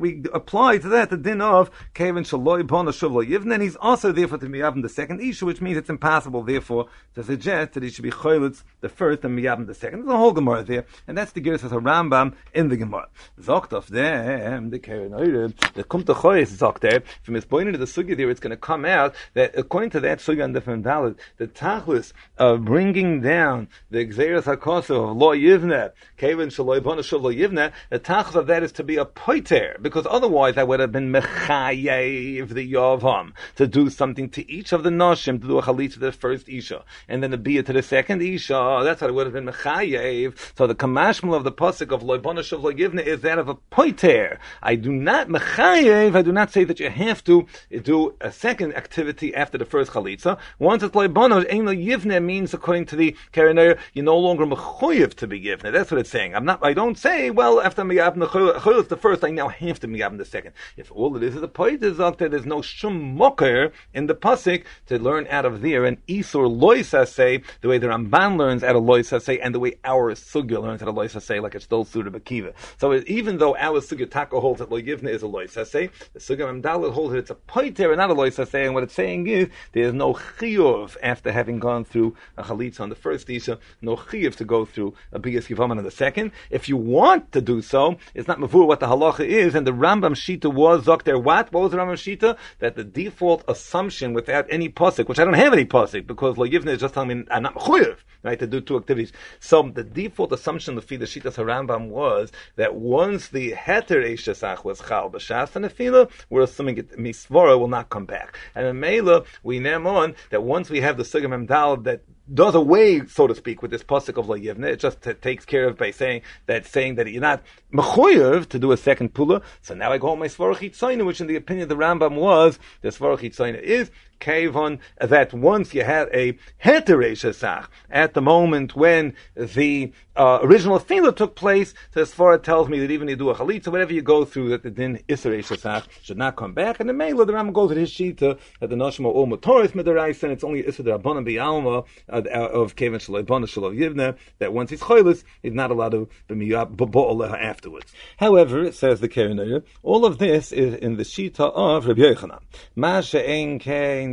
[0.00, 4.12] we apply to that the din of Kevin Shaloi Bona Shuvla Yivna, and he's also
[4.12, 7.90] therefore to Miyabim the second issue, which means it's impossible, therefore, to suggest that he
[7.90, 10.00] should be Choylitz the first and Miyabim the second.
[10.00, 13.08] There's a whole Gemara there, and that's the Geras of Rambam in the Gemara.
[13.40, 17.78] Zokt of them, the Karen Oire, the Kum to Choyes Zokt from his point into
[17.78, 20.60] the Sugi there, it's going to come out that according to that Sugi on the
[20.60, 27.02] Dalit, the Tachlis of bringing down the Xeris HaKoso of Lo Yivna, Kevin Shaloi Bona
[27.02, 30.80] Shuvla Yivna, the Tachlis of that is to be a poiter, because otherwise that would
[30.80, 35.58] have been mechayev the yavam to do something to each of the noshim to do
[35.58, 38.80] a chalit to the first isha and then a bia to the second isha.
[38.84, 40.36] That's how it would have been mechayev.
[40.56, 44.38] So the kamashmal of the pasuk of loibonash of loyivna is that of a poiter.
[44.62, 46.14] I do not mechayev.
[46.14, 47.46] I do not say that you have to
[47.82, 50.38] do a second activity after the first chalitza.
[50.58, 55.26] Once it's loibonash, ein yivne means according to the karener you're no longer mechayev to
[55.26, 55.72] be yivne.
[55.72, 56.34] That's what it's saying.
[56.34, 56.64] I'm not.
[56.64, 59.24] I don't say well after miyavim the the first.
[59.24, 60.52] I now have to miyavim the second.
[60.76, 64.64] If all it is is a is that there's no shum moker in the pasuk
[64.86, 69.22] to learn out of there an isur say the way the Ramban learns out of
[69.22, 72.52] say and the way our sugya learns out of say like it's still suited bakiva.
[72.78, 76.92] So even though our sugya taka holds that loyivna is a say, the sugya Ramdalit
[76.92, 79.48] holds that it's a poiter and not a loisa say, and what it's saying is
[79.72, 84.36] there's no chiyuv after having gone through a chalitza on the first isha, no chiyuv
[84.36, 86.32] to go through a biggest yivaman on the second.
[86.50, 89.72] If you want to do so, it's not mavur what the halacha is, and the
[89.72, 91.18] Rambam shita was there.
[91.18, 91.52] What?
[91.52, 92.36] What was the Rambam Shita?
[92.58, 96.46] That the default assumption without any pasuk, which I don't have any pasuk because lo
[96.46, 99.12] yivne is just telling me I'm not mechuyev, right, to do two activities.
[99.40, 104.80] So the default assumption of the Shitas Harambam was that once the heter eshesach was
[104.80, 108.38] chal b'shas and afila, we're assuming it misvora will not come back.
[108.54, 112.02] And in Mela, we name on that once we have the sugam dal that
[112.32, 114.66] does away, so to speak, with this pasuk of Layivna.
[114.66, 117.42] It just takes care of by saying that saying that you're not
[117.72, 119.42] mechuyev to do a second pula.
[119.60, 122.58] So now I go on my svarach which in the opinion of the Rambam was
[122.80, 123.90] the svarach is
[124.22, 131.12] kavon that once you had a hetereshesach at the moment when the uh, original fila
[131.14, 133.92] took place, so as far it tells me that even you do a chalitza, whatever
[133.92, 136.80] you go through, that the din iser should not come back.
[136.80, 140.24] And the Mela, the Ram goes with his shita that the nashma all motoris midaraisa,
[140.24, 144.80] and it's only iser rabbanim bialma uh, of kevin shalibana shalov yivne that once he's
[144.80, 145.92] choilis, he's not allowed
[146.28, 147.92] to be afterwards.
[148.18, 152.40] However, it says the Keren all of this is in the shita of Rabbi Yochanan.
[152.76, 153.58] Masha ein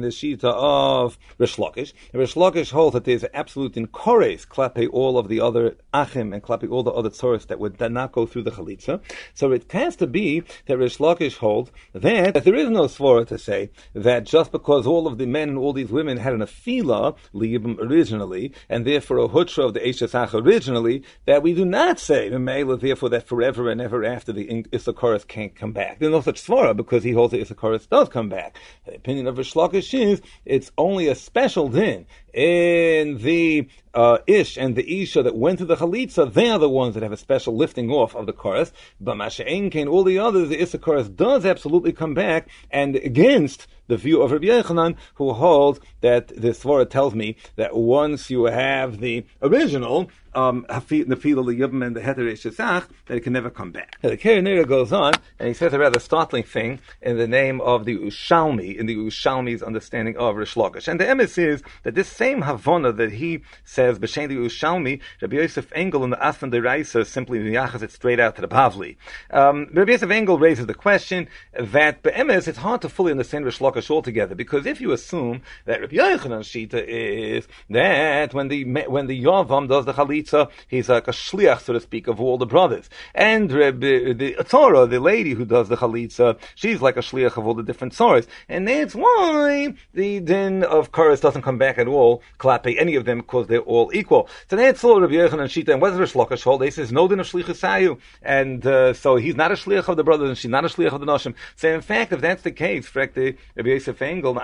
[0.01, 1.93] the shita of Rish Lakish.
[2.13, 6.69] Rish Lakish holds that there's absolute inkores klape all of the other achim and klape
[6.69, 9.01] all the other tzoros that would not go through the chalitza.
[9.33, 13.27] So it tends to be that Rish Lakish holds that, that there is no svara
[13.27, 16.41] to say that just because all of the men and all these women had an
[16.41, 21.99] afila liyibim originally, and therefore a hutra of the Eshesach originally, that we do not
[21.99, 25.99] say Mela, therefore that forever and ever after the Issachorus can't come back.
[25.99, 28.57] There's no such svara because he holds that Issachorus does come back.
[28.85, 34.57] The opinion of Rish Lakish is it's only a special din in the uh, Ish
[34.57, 37.17] and the Isha that went to the Chalitza, they are the ones that have a
[37.17, 38.71] special lifting off of the chorus.
[38.99, 43.67] But Masha'en Kain, all the others, the Issa chorus does absolutely come back, and against
[43.89, 48.45] the view of Rabbi Yochanan, who holds that the Svara tells me that once you
[48.45, 53.21] have the original, um, the feel of the Yibam and the Heter Shesach, that it
[53.21, 53.97] can never come back.
[54.01, 57.85] The Kerenera goes on, and he says a rather startling thing in the name of
[57.85, 60.87] the Yerushalmi, in the Yerushalmi's understanding of Rish Lakish.
[60.87, 65.37] And the emes is that this same Havana that he says, B'Shem the Yerushalmi, Rabbi
[65.37, 68.97] Yosef Engel in the Asman de simply yachas it straight out to the Bavli.
[69.31, 71.27] Um, Rabbi Yosef Engel raises the question
[71.59, 75.81] that Be'emes, it's hard to fully understand Rish Lakish altogether, because if you assume that
[75.81, 81.07] Rabbi Yochanan Shita is that when the when the Yavam does the Chalitza, he's like
[81.07, 82.89] a shliach, so to speak, of all the brothers.
[83.13, 87.45] And Rabbi, the Torah, the lady who does the Chalitza, she's like a shliach of
[87.45, 88.25] all the different Tzoras.
[88.47, 93.05] And that's why the din of Karas doesn't come back at all, klape any of
[93.05, 94.27] them, because they're all equal.
[94.49, 95.73] So that's all Rabbi Yochanan Shita.
[95.73, 96.61] And what's Rish Lakish hold?
[96.61, 97.99] They says no din of shlichasayu.
[98.23, 100.93] And uh, so he's not a shliach of the brothers, and she's not a shliach
[100.93, 101.35] of the Noshim.
[101.55, 104.39] So in fact, if that's the case, Rabbi Yosef Engel,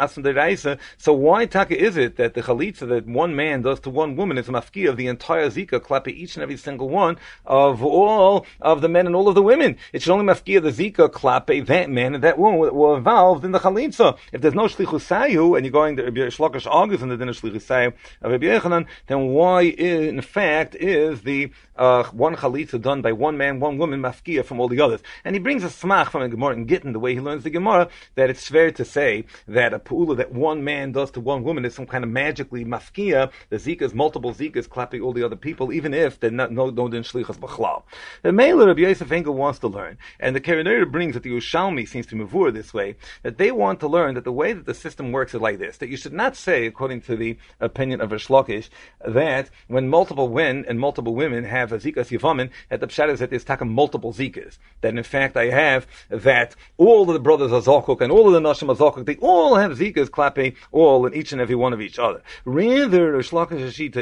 [0.98, 4.38] so why taka is it that the chalitza that one man does to one woman
[4.38, 8.46] is a mafki of the entire zika, klape each and every single one of all
[8.62, 9.78] of the men and all of the women?
[9.94, 13.46] It should only mafki of the zika, klape that man and that woman were involved
[13.46, 14.18] in the chalitza.
[14.32, 17.94] If there's no shlichusayu and you're going to Rabbi Shlokish argues in the dinner shlichusayu
[18.22, 23.38] of Rabbi Yochanan, then why in fact is the uh, one chalitza done by one
[23.38, 25.02] man, one woman mafkia from all the others?
[25.24, 27.50] And he brings a smach from the Gemara and Gittin, the way he learns the
[27.50, 29.05] Gemara, that it's fair to say
[29.48, 32.66] that a pu'ula that one man does to one woman is some kind of magically
[32.66, 36.70] mafkia, the zikas, multiple zikas, clapping all the other people, even if they're not, no,
[36.70, 37.84] no, din shlichas b'chlal.
[38.22, 41.88] The Mailer of Yosef Engel wants to learn, and the Kerenera brings that the Yerushalmi
[41.88, 44.74] seems to move this way, that they want to learn that the way that the
[44.74, 48.12] system works is like this, that you should not say, according to the opinion of
[48.12, 48.70] Rish Lakish,
[49.06, 53.20] that when multiple men and multiple women have a zikas yivamin, that the pshat is
[53.20, 54.58] that there's taka multiple zikas.
[54.82, 58.34] That in fact I have that all of the brothers are zokuk and all of
[58.34, 61.82] the nashim are they all have zikas clapping all in each and every one of
[61.82, 62.22] each other.
[62.46, 63.56] Rather, the Shlaka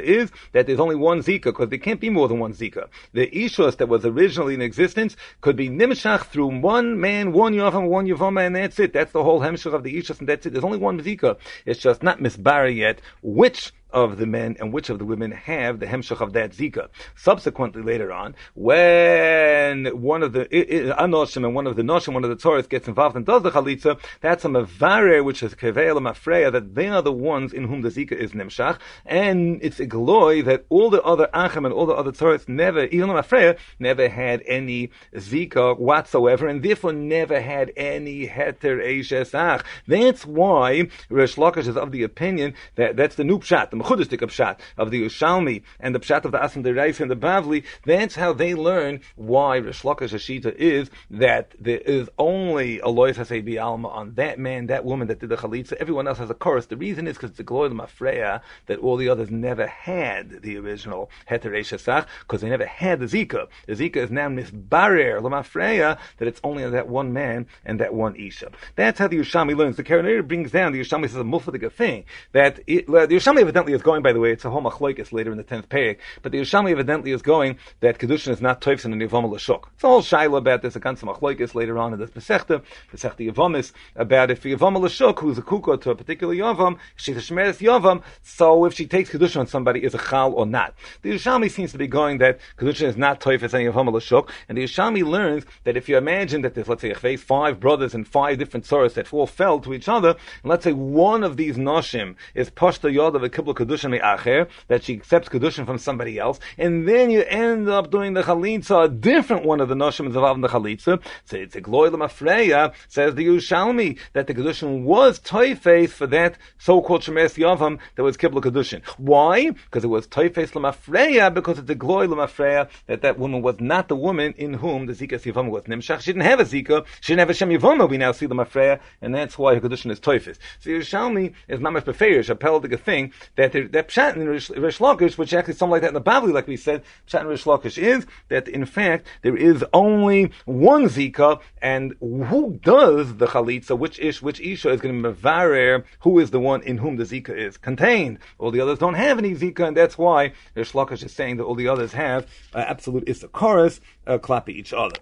[0.03, 2.87] is that there's only one zika, because there can't be more than one zika.
[3.13, 7.87] The ishus that was originally in existence could be nimshach through one man, one yavam,
[7.87, 8.93] one yavama, and that's it.
[8.93, 10.51] That's the whole hemshach of the ishus, and that's it.
[10.51, 11.37] There's only one zika.
[11.65, 15.79] It's just not misbar yet, which of the men and which of the women have
[15.79, 16.89] the hemshach of that zika.
[17.15, 22.29] Subsequently, later on, when one of the anoshim and one of the noshim, one of
[22.29, 26.51] the Taurus gets involved and does the chalitza, that's a mavare, which is kevel mafreya,
[26.51, 30.41] that they are the ones in whom the zika is nimshach, and it's a glory
[30.41, 34.41] that all the other achim and all the other Taurus never, even mafreya, never had
[34.47, 39.63] any zika whatsoever, and therefore never had any heter ach.
[39.87, 43.69] That's why Rish Lakish is of the opinion that that's the new pshat.
[43.69, 47.15] The mechudistik pshat of the Yerushalmi and the pshat of the Asim Dereif and the
[47.15, 52.88] Bavli, that's how they learn why Rish Lakish Ashita is that there is only a
[52.88, 55.73] lois hasei alma on that man, that woman that did the chalitza.
[55.73, 56.67] Everyone else has a chorus.
[56.67, 60.57] The reason is because it's a glory mafreya that all the others never had the
[60.57, 63.47] original heter shesach because they never had the zika.
[63.67, 67.93] The zika is now misbarer lemafreya that it's only on that one man and that
[67.93, 68.51] one isha.
[68.75, 69.77] That's how the Yerushalmi learns.
[69.77, 73.72] The Karanir brings down the Yerushalmi says a mufadiga thing that it, the Yerushalmi evidently
[73.74, 74.01] is going.
[74.01, 76.71] By the way, it's a whole machloikis later in the tenth page, but the Yerushalmi
[76.71, 79.63] evidently is going that kedushin is not toifs the Yavama Lashuk.
[79.76, 80.76] It's a whole shaila about this.
[80.76, 82.61] A ganze machloikis later on in this Pesechta,
[82.91, 87.19] Pesechta Yavamis, about if Yavama Lashuk, who's a kuka to a particular Yavam, she's a
[87.19, 90.74] Shemeres Yavam, so if she takes kedushin on somebody, is a chal or not.
[91.01, 94.57] The Yerushalmi seems to be going that kedushin is not toifs in Yavama Lashuk, and
[94.57, 98.38] the Yerushalmi learns that if you imagine that there's let's say five brothers and five
[98.38, 102.15] different soras that all fell to each other, and let's say one of these noshim
[102.34, 106.39] is pashta yod of a kibbul kedushin acher that she accepts kedushin from somebody else,
[106.57, 110.16] and then you end up doing the chalitza, a different one of the noshim is
[110.16, 111.01] involved in the chalitza.
[111.26, 116.38] So it's a glory Mafreya says the Yerushalmi that the kedushin was toifes for that
[116.57, 118.84] so-called shemes yavam that was kibbul kedushin.
[118.97, 119.51] Why?
[119.51, 123.88] Because it was toifes lemafreya because it's a glory lemafreya that that woman was not
[123.88, 126.01] the woman in whom the zika yavam was nimshach.
[126.01, 126.86] She didn't have a zika.
[127.01, 127.89] She didn't have a shem yavama.
[127.89, 130.38] We now see the mafreya, and that's why her kedushin is toifes.
[130.59, 135.53] So Yerushalmi is not much a thing that that pshat in Rish, Lakish, which actually
[135.53, 138.47] something like that in the Bavli, like we said, pshat in Rish Lakish is that
[138.47, 144.39] in fact there is only one zika, and who does the chalitza, which ish, which
[144.41, 147.57] isha is going to be mevarer, who is the one in whom the zika is
[147.57, 148.19] contained.
[148.39, 151.43] All the others don't have any zika, and that's why Rish Lakish is saying that
[151.43, 154.95] all the others have uh, absolute issachorus, uh, clapping each other.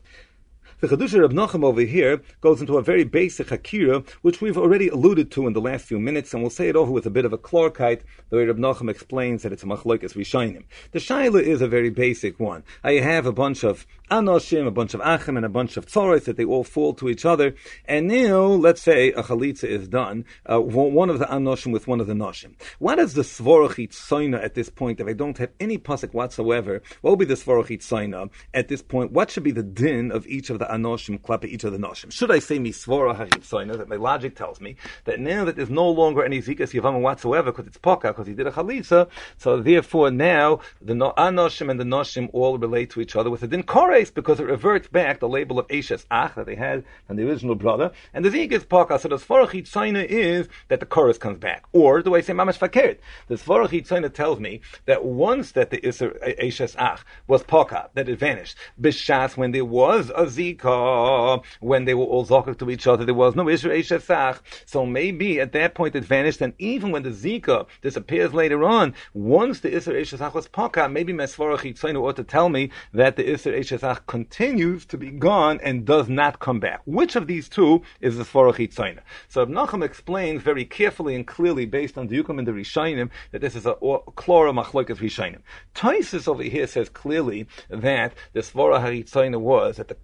[0.81, 4.87] The Chedusha of Nachum over here goes into a very basic Hakira, which we've already
[4.87, 7.23] alluded to in the last few minutes, and we'll say it over with a bit
[7.23, 8.01] of a clarkite,
[8.31, 10.63] the way Reb Nachum explains that it's a Machloikas Rishainim.
[10.91, 12.63] The Shaila is a very basic one.
[12.83, 16.23] I have a bunch of Anoshim, a bunch of Achim, and a bunch of Tzoros
[16.25, 17.53] that they all fall to each other,
[17.85, 22.01] and now, let's say a Chalitza is done, uh, one of the Anoshim with one
[22.01, 22.55] of the Noshim.
[22.79, 26.81] What is the Svorachit Soina at this point, if I don't have any pasuk whatsoever,
[27.01, 29.11] what will be the Svorachit Soina at this point?
[29.11, 32.11] What should be the din of each of the anoshim klape each the noshim.
[32.11, 33.77] Should I say misvora haripsoina?
[33.77, 37.51] That my logic tells me that now that there's no longer any zikas yavama whatsoever
[37.51, 41.79] because it's poka because he did a chalitza, so therefore now the no, anoshim and
[41.79, 45.19] the noshim all relate to each other with a din kores because it reverts back
[45.19, 48.65] the label of eshes ach that they had from the original brother, and the zikas
[48.65, 48.99] poka.
[48.99, 52.57] So the svora chitzoina is that the chorus comes back, or do I say mamash
[52.57, 52.97] fakert?
[53.27, 58.07] The svora chitzoina tells me that once that the iser eshes ach was poka, that
[58.07, 58.55] it vanished.
[58.79, 63.15] Bishas when there was a zik when they were all zokak to each other, there
[63.15, 64.39] was no Israel Shesach.
[64.65, 68.93] So maybe at that point it vanished, and even when the Zika disappears later on,
[69.13, 73.25] once the Israel Shesach was paka, maybe Mesvarach Yitzaynu ought to tell me that the
[73.25, 76.81] Israel Shesach continues to be gone and does not come back.
[76.85, 78.99] Which of these two is the Svarach Yitzaynu?
[79.29, 83.41] So Nachum explains very carefully and clearly, based on the Yukum and the Rishainim, that
[83.41, 85.41] this is a Klora Machlokas Rishainim.
[85.75, 89.95] Taisus over here says clearly that the Svarach Yitzaynu was that the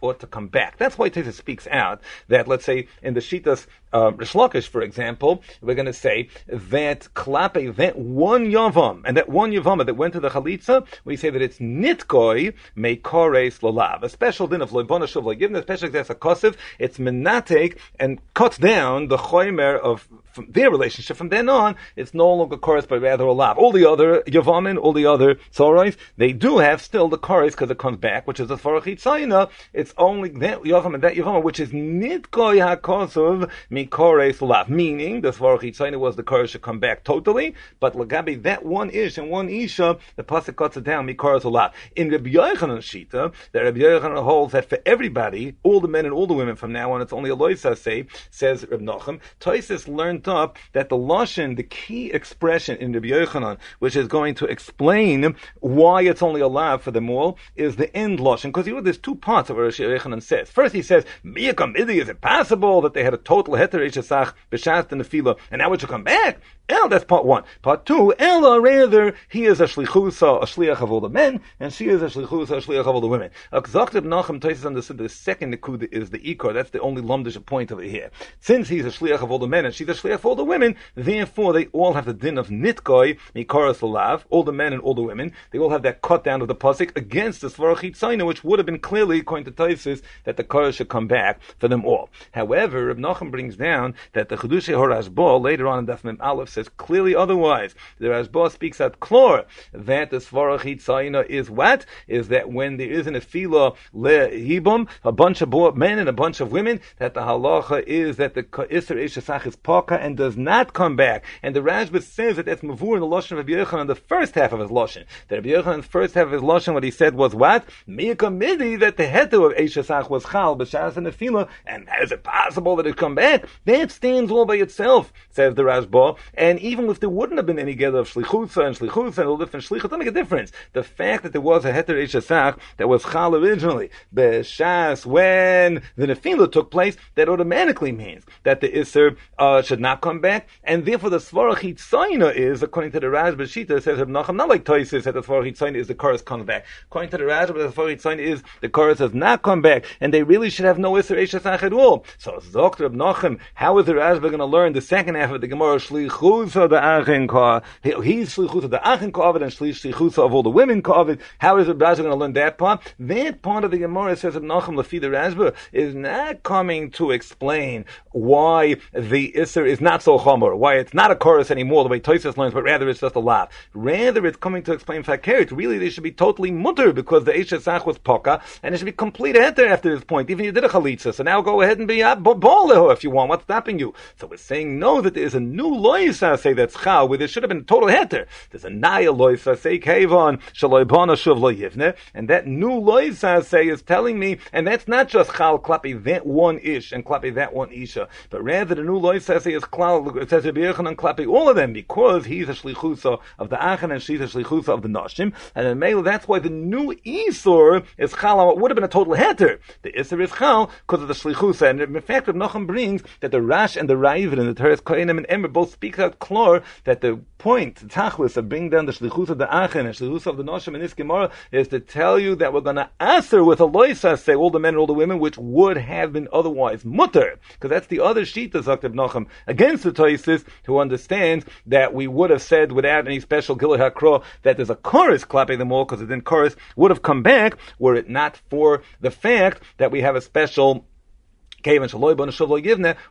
[0.00, 0.78] Ought to come back.
[0.78, 5.42] That's why Tesa speaks out that, let's say, in the Shitas uh, Rishlakish, for example,
[5.60, 10.14] we're going to say that klape, that one yavam, and that one yavama that went
[10.14, 15.04] to the chalitza, we say that it's nitkoi meikores lolav, a special din of loibona
[15.04, 20.08] shuv given especially that's a kosiv, it's menatek and cuts down the choimer of
[20.48, 21.16] their relationship.
[21.16, 23.58] From then on, it's no longer chorus, but rather a lav.
[23.58, 27.70] All the other yavamin, all the other tzorais, they do have still the chorus because
[27.70, 31.60] it comes back, which is the farachit It's only that yavam and that yavam, which
[31.60, 33.50] is nitkoi hakosov
[33.86, 34.68] mikores lav.
[34.68, 39.18] Meaning, the farachit was the chorus should come back totally, but lagabi that one ish
[39.18, 41.72] and one isha, the pasuk cuts it down mikores lav.
[41.96, 46.14] In Rabbi Yochanan shita, that Rabbi Yochanan holds that for everybody, all the men and
[46.14, 49.20] all the women from now on, it's only a loisa say, says Reb Nochem.
[49.40, 54.34] Toisis learned up that the lashon, the key expression in Rabbi Yochanan, which is going
[54.36, 58.44] to explain why it's only allowed for them all, is the end lashon.
[58.44, 60.50] Because you know, there's two parts of what Rabbi Yochanan says.
[60.50, 65.38] First, he says, "Is it possible that they had a total ishasach b'shas and nefila,
[65.50, 66.40] and now it should come back?"
[66.70, 67.44] El, that's part one.
[67.62, 71.72] Part two, Ella, rather, he is a shlichusa, a shliach of all the men, and
[71.72, 73.30] she is a shlichusa, a shliach of all the women.
[73.54, 76.52] Akzakhtib Nachum Taisis understood the second nikuda is the ikor.
[76.52, 78.10] That's the only lumdish point over here.
[78.40, 80.44] Since he's a shliach of all the men and she's a shliach of all the
[80.44, 84.82] women, therefore they all have the din of nitkoi, mikoras lalav, all the men and
[84.82, 85.32] all the women.
[85.52, 88.66] They all have that cut down of the pasik against the svarachit which would have
[88.66, 92.10] been clearly, according to Taisis, that the korah should come back for them all.
[92.32, 96.48] However, Reb Nachum brings down that the Chedushay Horashbo later on in Daf Mem Aleph
[96.48, 97.74] says clearly otherwise.
[97.98, 101.84] The Rashba speaks at Klor that the Svarach Hitzayina is what?
[102.06, 106.40] Is that when there is an Afila Lehibum, a bunch of men and a bunch
[106.40, 110.72] of women, that the halacha is that the Isser Ishasach is Paka and does not
[110.72, 111.24] come back.
[111.42, 114.34] And the Rashba says that that's Mavur in the Lashon of Rabbi Yochanan, the first
[114.34, 115.04] half of his Lashon.
[115.28, 117.64] That Rabbi Yochanan, the first half of his Lashon, what he said was what?
[117.88, 122.22] Miyaka Midi, that the heter of Ishasach was Chal, B'Shas and Afila, and is it
[122.22, 123.44] possible that it come back?
[123.64, 126.16] That stands all by itself, says the Rashba.
[126.34, 129.36] And even if there wouldn't have been any gather of Shlichutza and Shlichutza and all
[129.36, 130.52] different Shlichut, doesn't make a difference.
[130.72, 136.06] The fact that there was a heter Ishasach that was Chal originally, B'Shas, when the
[136.06, 140.84] Nefila took place, that automatically means that the Isser uh, should not come back, and
[140.84, 145.04] therefore the Svarach Hitzaina is, according to the Rashba Shita, says Reb not like Toises,
[145.04, 146.66] that the Svarach Hitzaina is the chorus comes back.
[146.86, 150.12] According to the Rashba, the Svarach Hitzaina is the chorus does not come back, and
[150.12, 152.04] they really should have no Isser Ishasach at all.
[152.18, 152.84] So, Dr.
[152.84, 155.76] Reb Nachum, how is the Rashba going to learn the second half of the Gemara,
[155.76, 160.50] Shlichus of the Ka, he's Shlichus of the Achin Ka and Shlichus of all the
[160.50, 161.04] women Ka
[161.38, 162.94] How is the Rashba going to learn that part?
[162.98, 167.10] That part of the Gemara says Reb Nachum, Lafi the Rashba, is not coming to
[167.10, 171.90] explain why the Isser is not so chomer, why it's not a chorus anymore, the
[171.90, 173.50] way Toisus learns, but rather it's just a laugh.
[173.74, 175.56] Rather, it's coming to explain Fakert.
[175.56, 178.92] Really, they should be totally mutter because the Esha was poka, and it should be
[178.92, 180.30] complete heter after this point.
[180.30, 183.10] Even you did a chalitza, so now go ahead and be a ball if you
[183.10, 183.27] want.
[183.28, 183.94] What's stopping you?
[184.16, 187.28] So we're saying no, that there is a new loisa say that's chal, where there
[187.28, 188.26] should have been a total heter.
[188.50, 193.68] There's a naya loisa say kevon shaloibana shuv lo yivne, and that new loisa say
[193.68, 197.52] is telling me, and that's not just chal klapi that one ish and klapi that
[197.52, 200.16] one isha, but rather the new loisa say is klal.
[200.20, 203.92] It says Rabbi Yochanan klapi all of them because he's a shlichusa of the achan
[203.92, 207.84] and she's a shlichusa of the nashim, and in Mela that's why the new isur
[207.98, 208.50] is chal.
[208.50, 209.58] It would have been a total heter.
[209.82, 213.30] The isur is chal because of the shlichusa, and in fact, Rabbi Nachum brings that
[213.30, 216.62] the Rash and the Raivin and the Teres Kohenim and Emer both speak out clear
[216.84, 220.36] that the point, tachlis of bringing down the shlichus of the achan and shlichus of
[220.36, 223.60] the nashim in this Gemara is to tell you that we're going to answer with
[223.60, 226.84] a loisa say all the men and all the women, which would have been otherwise
[226.84, 231.94] mutter, because that's the other sheet of Zaktiv Nachum against the Toisis, who understands that
[231.94, 235.72] we would have said without any special Gilad HaKro that there's a chorus clapping them
[235.72, 239.90] all, because then chorus would have come back were it not for the fact that
[239.90, 240.86] we have a special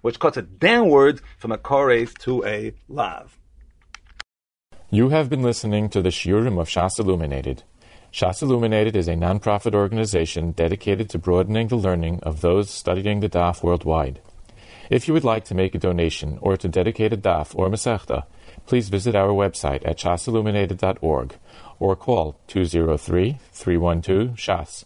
[0.02, 3.38] which cuts it downwards from a kores to a lav.
[4.90, 7.64] You have been listening to the Shiurim of Shas Illuminated.
[8.14, 13.28] Shas Illuminated is a non-profit organization dedicated to broadening the learning of those studying the
[13.28, 14.22] Daf worldwide.
[14.90, 18.24] If you would like to make a donation or to dedicate a Daf or Masechta,
[18.66, 21.36] please visit our website at shasilluminated.org
[21.80, 24.86] or call 203-312-SHAS.